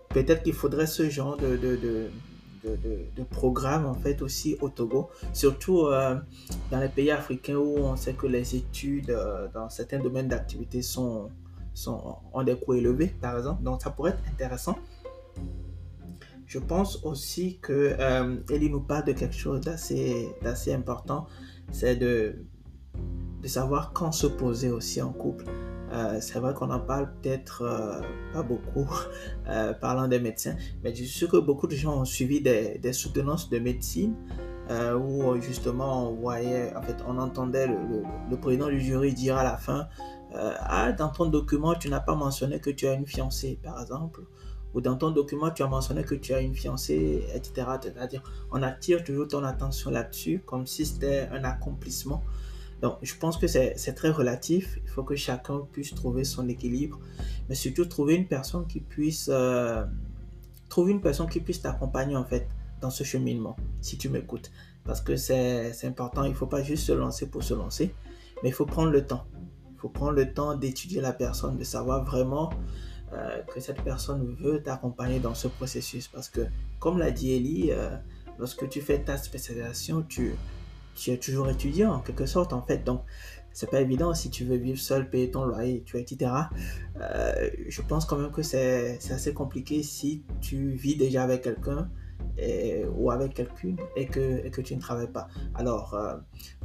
[0.09, 2.09] peut-être qu'il faudrait ce genre de, de, de
[2.65, 5.83] de, programme en fait aussi au Togo, surtout
[6.71, 9.15] dans les pays africains où on sait que les études
[9.53, 11.29] dans certains domaines d'activité sont,
[11.75, 13.61] sont, ont des coûts élevés par exemple.
[13.61, 14.79] Donc ça pourrait être intéressant
[16.45, 20.35] je pense aussi que euh, Ellie nous parle de quelque chose d'assez,
[20.73, 21.27] important,
[21.71, 22.45] c'est de,
[23.45, 25.45] savoir quand se poser aussi en couple.
[25.91, 28.01] Euh, c'est vrai qu'on en parle peut-être euh,
[28.33, 28.89] pas beaucoup
[29.47, 32.93] euh, parlant des médecins, mais je suis sûr que beaucoup de gens ont suivi des,
[32.93, 34.15] soutenances de médecine
[34.97, 39.57] où justement on voyait, en fait, on entendait le président du jury dire à la
[39.57, 39.87] fin
[40.33, 44.21] Ah, dans ton document, tu n'as pas mentionné que tu as une fiancée, par exemple
[44.75, 47.67] ou dans ton document, tu as mentionné que tu as une fiancée, etc.
[47.81, 48.21] C'est-à-dire,
[48.51, 52.21] on attire toujours ton attention là-dessus, comme si c'était un accomplissement.
[52.81, 54.77] Donc, je pense que c'est très relatif.
[54.83, 56.99] Il faut que chacun puisse trouver son équilibre,
[57.47, 59.85] mais surtout trouver une personne qui puisse euh,
[60.67, 62.45] trouver une personne qui puisse t'accompagner en fait
[62.81, 63.55] dans ce cheminement.
[63.79, 64.51] Si tu m'écoutes,
[64.83, 66.25] parce que c'est important.
[66.25, 67.95] Il faut pas juste se lancer pour se lancer,
[68.43, 69.25] mais il faut prendre le temps.
[69.71, 72.51] Il faut prendre le temps d'étudier la personne, de savoir vraiment
[73.15, 76.07] euh, que cette personne veut t'accompagner dans ce processus.
[76.07, 76.41] Parce que,
[76.79, 77.95] comme l'a dit Ellie, euh,
[78.37, 80.35] lorsque tu fais ta spécialisation, tu,
[81.07, 82.83] es toujours étudiant en quelque sorte en fait.
[82.83, 83.03] Donc,
[83.53, 86.31] c'est pas évident si tu veux vivre seul, payer ton loyer, etc.
[86.99, 91.89] Euh, je pense quand même que c'est assez compliqué si tu vis déjà avec quelqu'un
[92.97, 95.27] ou avec quelqu'une et que, et que tu ne travailles pas.
[95.53, 95.97] Alors,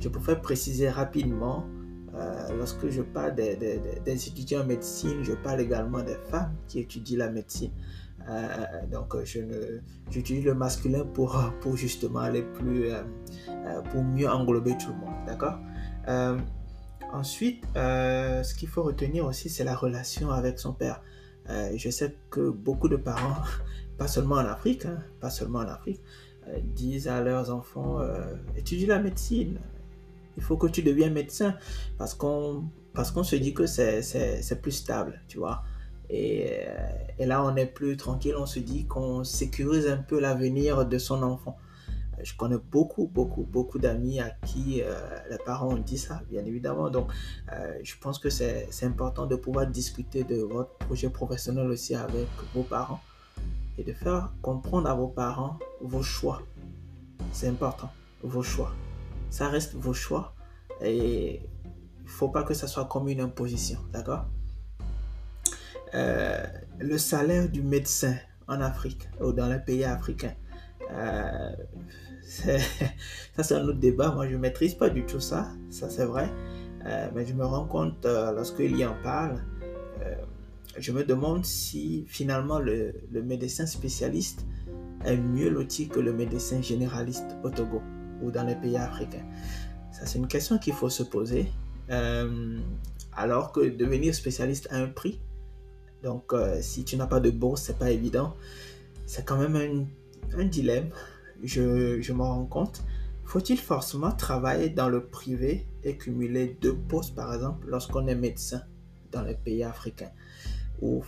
[0.00, 1.64] je préfère préciser rapidement
[2.14, 7.18] euh, lorsque je parle des, étudiants en médecine, je parle également des femmes qui étudient
[7.18, 7.70] la médecine.
[8.28, 8.46] Euh,
[8.90, 9.16] donc,
[10.10, 13.02] j'utilise le masculin pour, pour justement aller plus, euh,
[13.90, 15.14] pour mieux englober tout le monde.
[15.26, 15.58] D'accord?
[17.12, 21.02] Ensuite, ce qu'il faut retenir aussi, c'est la relation avec son père.
[21.48, 23.42] je sais que beaucoup de parents,
[23.98, 26.00] pas seulement en Afrique, hein, pas seulement en Afrique,
[26.62, 27.98] disent à leurs enfants,
[28.56, 29.58] étudie la médecine,
[30.36, 31.56] il faut que tu deviennes médecin
[31.98, 35.62] parce qu'on parce qu'on se dit que c'est plus stable, tu vois.
[36.08, 36.66] Et,
[37.20, 40.98] et, là, on est plus tranquille, on se dit qu'on sécurise un peu l'avenir de
[40.98, 41.56] son enfant.
[42.22, 44.94] Je connais beaucoup, beaucoup, beaucoup d'amis à qui euh,
[45.30, 46.90] les parents ont dit ça, bien évidemment.
[46.90, 47.10] Donc,
[47.52, 52.28] euh, je pense que c'est important de pouvoir discuter de votre projet professionnel aussi avec
[52.54, 53.00] vos parents
[53.78, 56.42] et de faire comprendre à vos parents vos choix.
[57.32, 57.90] C'est important,
[58.22, 58.72] vos choix
[59.30, 60.34] ça reste vos choix
[60.82, 61.40] et
[62.02, 64.26] il faut pas que ça soit comme une imposition, d'accord?
[65.94, 66.44] Euh,
[66.78, 68.16] Le salaire du médecin
[68.48, 70.34] en Afrique ou dans les pays africains,
[70.92, 71.52] euh,
[72.24, 74.12] ça c'est un autre débat.
[74.12, 76.28] Moi je maîtrise pas du tout ça, ça c'est vrai,
[76.86, 79.42] euh, mais je me rends compte lorsqu'il y en parle.
[80.78, 84.46] je me demande si finalement le, le médecin spécialiste
[85.04, 87.82] est mieux loti que le médecin généraliste au Togo
[88.22, 89.24] ou dans les pays africains
[89.92, 91.50] Ça, c'est une question qu'il faut se poser.
[91.90, 92.60] Euh,
[93.12, 95.20] alors que devenir spécialiste a un prix.
[96.02, 98.36] Donc, euh, si tu n'as pas de bourse, c'est pas évident.
[99.06, 99.88] C'est quand même
[100.36, 100.90] un, dilemme.
[101.42, 102.82] Je, je m'en rends compte.
[103.24, 108.62] Faut-il forcément travailler dans le privé et cumuler deux postes, par exemple, lorsqu'on est médecin
[109.12, 110.10] dans les pays africains?
[110.80, 111.02] Ou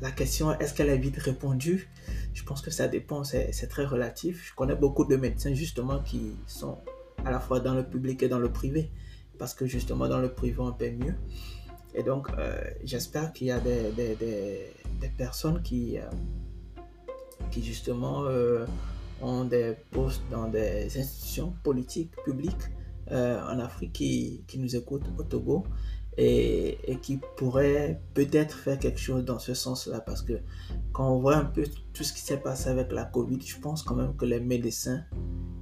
[0.00, 1.88] la question, est-ce qu'elle est vite répondue
[2.32, 4.48] Je pense que ça dépend, c'est très relatif.
[4.48, 6.78] Je connais beaucoup de médecins justement qui sont
[7.24, 8.90] à la fois dans le public et dans le privé,
[9.38, 11.14] parce que justement dans le privé on paie mieux.
[11.94, 12.28] Et donc,
[12.84, 13.92] j'espère qu'il y a des,
[15.18, 15.98] personnes qui,
[17.50, 18.24] qui justement
[19.20, 22.70] ont des postes dans des institutions politiques publiques
[23.10, 25.66] en Afrique qui, nous écoutent au Togo
[26.16, 30.34] et, qui pourraient peut-être faire quelque chose dans ce sens-là parce que
[30.92, 33.82] quand on voit un peu tout ce qui s'est passé avec la Covid, je pense
[33.82, 35.02] quand même que les médecins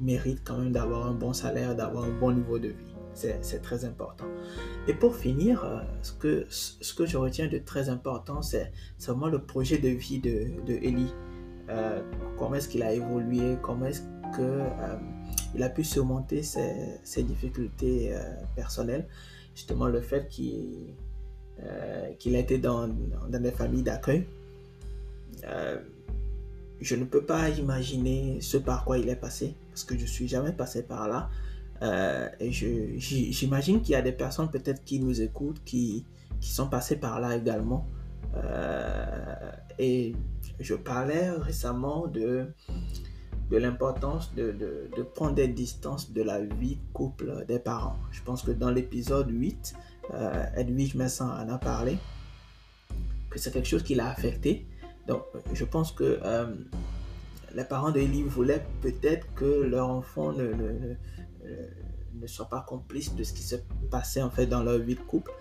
[0.01, 2.95] méritent quand même d'avoir un bon salaire, d'avoir un bon niveau de vie.
[3.15, 4.27] C'est très important.
[4.87, 8.71] Et pour finir, euh, ce que, je retiens de très important, c'est
[9.05, 11.13] vraiment le projet de vie de, de Ellie.
[11.69, 12.01] Euh,
[12.39, 14.03] comment est-ce qu'il a évolué, comment est-ce
[14.37, 14.97] qu'il euh,
[15.61, 18.15] a pu surmonter ses difficultés
[18.55, 19.09] personnelles?
[19.59, 20.95] Justement, le fait qu'il
[22.21, 22.89] qu'il a été dans,
[23.29, 24.25] des familles d'accueil.
[26.81, 30.29] je ne peux pas imaginer ce par quoi il est passé, parce que je suis
[30.29, 31.29] jamais passé par là.
[31.83, 36.05] Euh, et j'imagine qu'il y a des personnes peut-être qui nous écoutent, qui,
[36.41, 37.87] qui sont passées par là également.
[38.37, 40.15] Euh, et
[40.61, 42.47] je parlais récemment de,
[43.51, 47.97] de l'importance de, de, prendre des distances de la vie couple des parents.
[48.11, 49.75] Je pense que dans l'épisode 8,
[50.15, 51.97] euh, Edwige Messin en a parlé,
[53.31, 54.67] que c'est quelque chose qui l'a affecté.
[55.07, 55.23] Donc
[55.55, 56.55] je pense que euh,
[57.55, 60.97] les parents de Ellie voulaient peut-être que leur enfant ne, ne
[62.21, 63.57] ne soient pas complices de ce qui se
[63.91, 65.33] passait en fait dans leur vie de couple.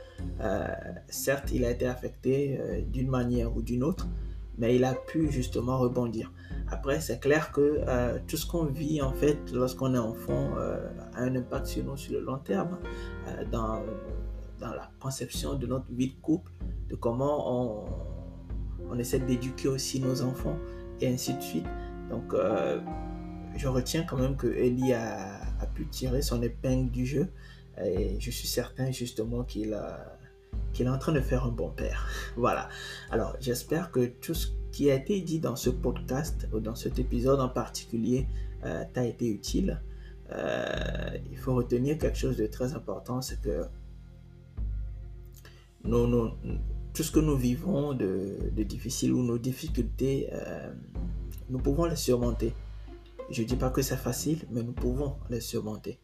[0.41, 0.67] Euh,
[1.09, 4.07] certes, il a été affecté euh, d'une manière ou d'une autre,
[4.57, 6.31] mais il a pu justement rebondir.
[6.69, 11.21] Après, c'est clair que euh, tout ce qu'on vit en fait lorsqu'on est enfant a
[11.21, 12.77] un impact sur nous sur le long terme,
[13.51, 13.81] dans,
[14.59, 16.51] dans la conception de notre vie de couple,
[16.89, 17.85] de comment on,
[18.89, 20.57] on essaie d'éduquer aussi nos enfants
[20.99, 21.65] et ainsi de suite.
[22.09, 22.35] Donc,
[23.55, 27.27] je retiens quand même que Ellie a a pu tirer son épingle du jeu.
[27.83, 29.77] Et je suis certain justement qu'il
[30.73, 32.07] qu'il est en train de faire un bon père.
[32.37, 32.69] voilà.
[33.11, 36.99] Alors j'espère que tout ce qui a été dit dans ce podcast ou dans cet
[36.99, 38.27] épisode en particulier
[38.63, 39.81] euh, t'a été utile.
[40.31, 43.65] Euh, il faut retenir quelque chose de très important, c'est que
[45.83, 46.31] nous,
[46.93, 50.71] tout ce que nous vivons de, difficile ou nos difficultés, euh,
[51.49, 52.53] nous pouvons les surmonter.
[53.29, 55.99] Je ne dis pas que c'est facile, mais nous pouvons les surmonter.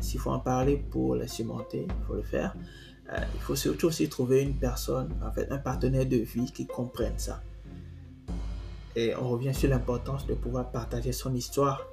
[0.00, 2.56] S'il faut en parler pour les surmonter, il faut le faire.
[3.12, 6.66] Euh, il faut surtout aussi trouver une personne, en fait, un partenaire de vie qui
[6.66, 7.42] comprenne ça.
[8.96, 11.86] Et on revient sur l'importance de pouvoir partager son histoire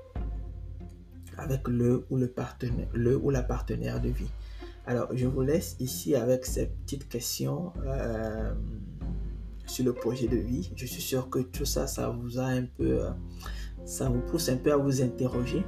[1.37, 4.29] avec le ou, le, partenaire, le ou la partenaire de vie.
[4.85, 8.53] Alors, je vous laisse ici avec ces petites questions euh,
[9.65, 10.71] sur le projet de vie.
[10.75, 13.01] Je suis sûr que tout ça, ça vous a un peu
[13.85, 15.63] ça vous pousse un peu à vous interroger.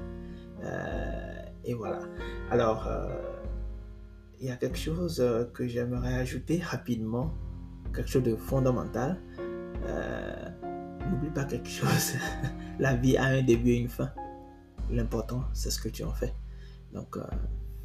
[0.63, 1.99] Euh, et voilà.
[2.49, 3.07] Alors, euh,
[4.45, 7.33] il y a quelque chose euh, que j'aimerais ajouter rapidement,
[7.95, 9.19] quelque chose de fondamental.
[11.09, 12.13] N'oublie pas quelque chose.
[12.79, 14.11] La vie a un début et une fin.
[14.91, 16.33] L'important, c'est ce que tu en fais.
[16.93, 17.17] Donc,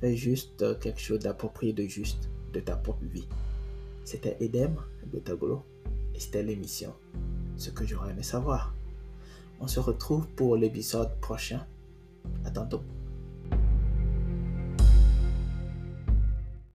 [0.01, 3.29] fais juste quelque chose d'approprié, de juste de ta propre vie.
[4.05, 4.77] C'était Edem
[5.13, 5.65] de Tagolo
[6.15, 6.95] et c'était l'émission.
[7.57, 8.75] Ce que j'aurais aimé savoir.
[9.61, 11.67] On se retrouve pour l'épisode prochain.
[12.45, 12.83] À tantôt.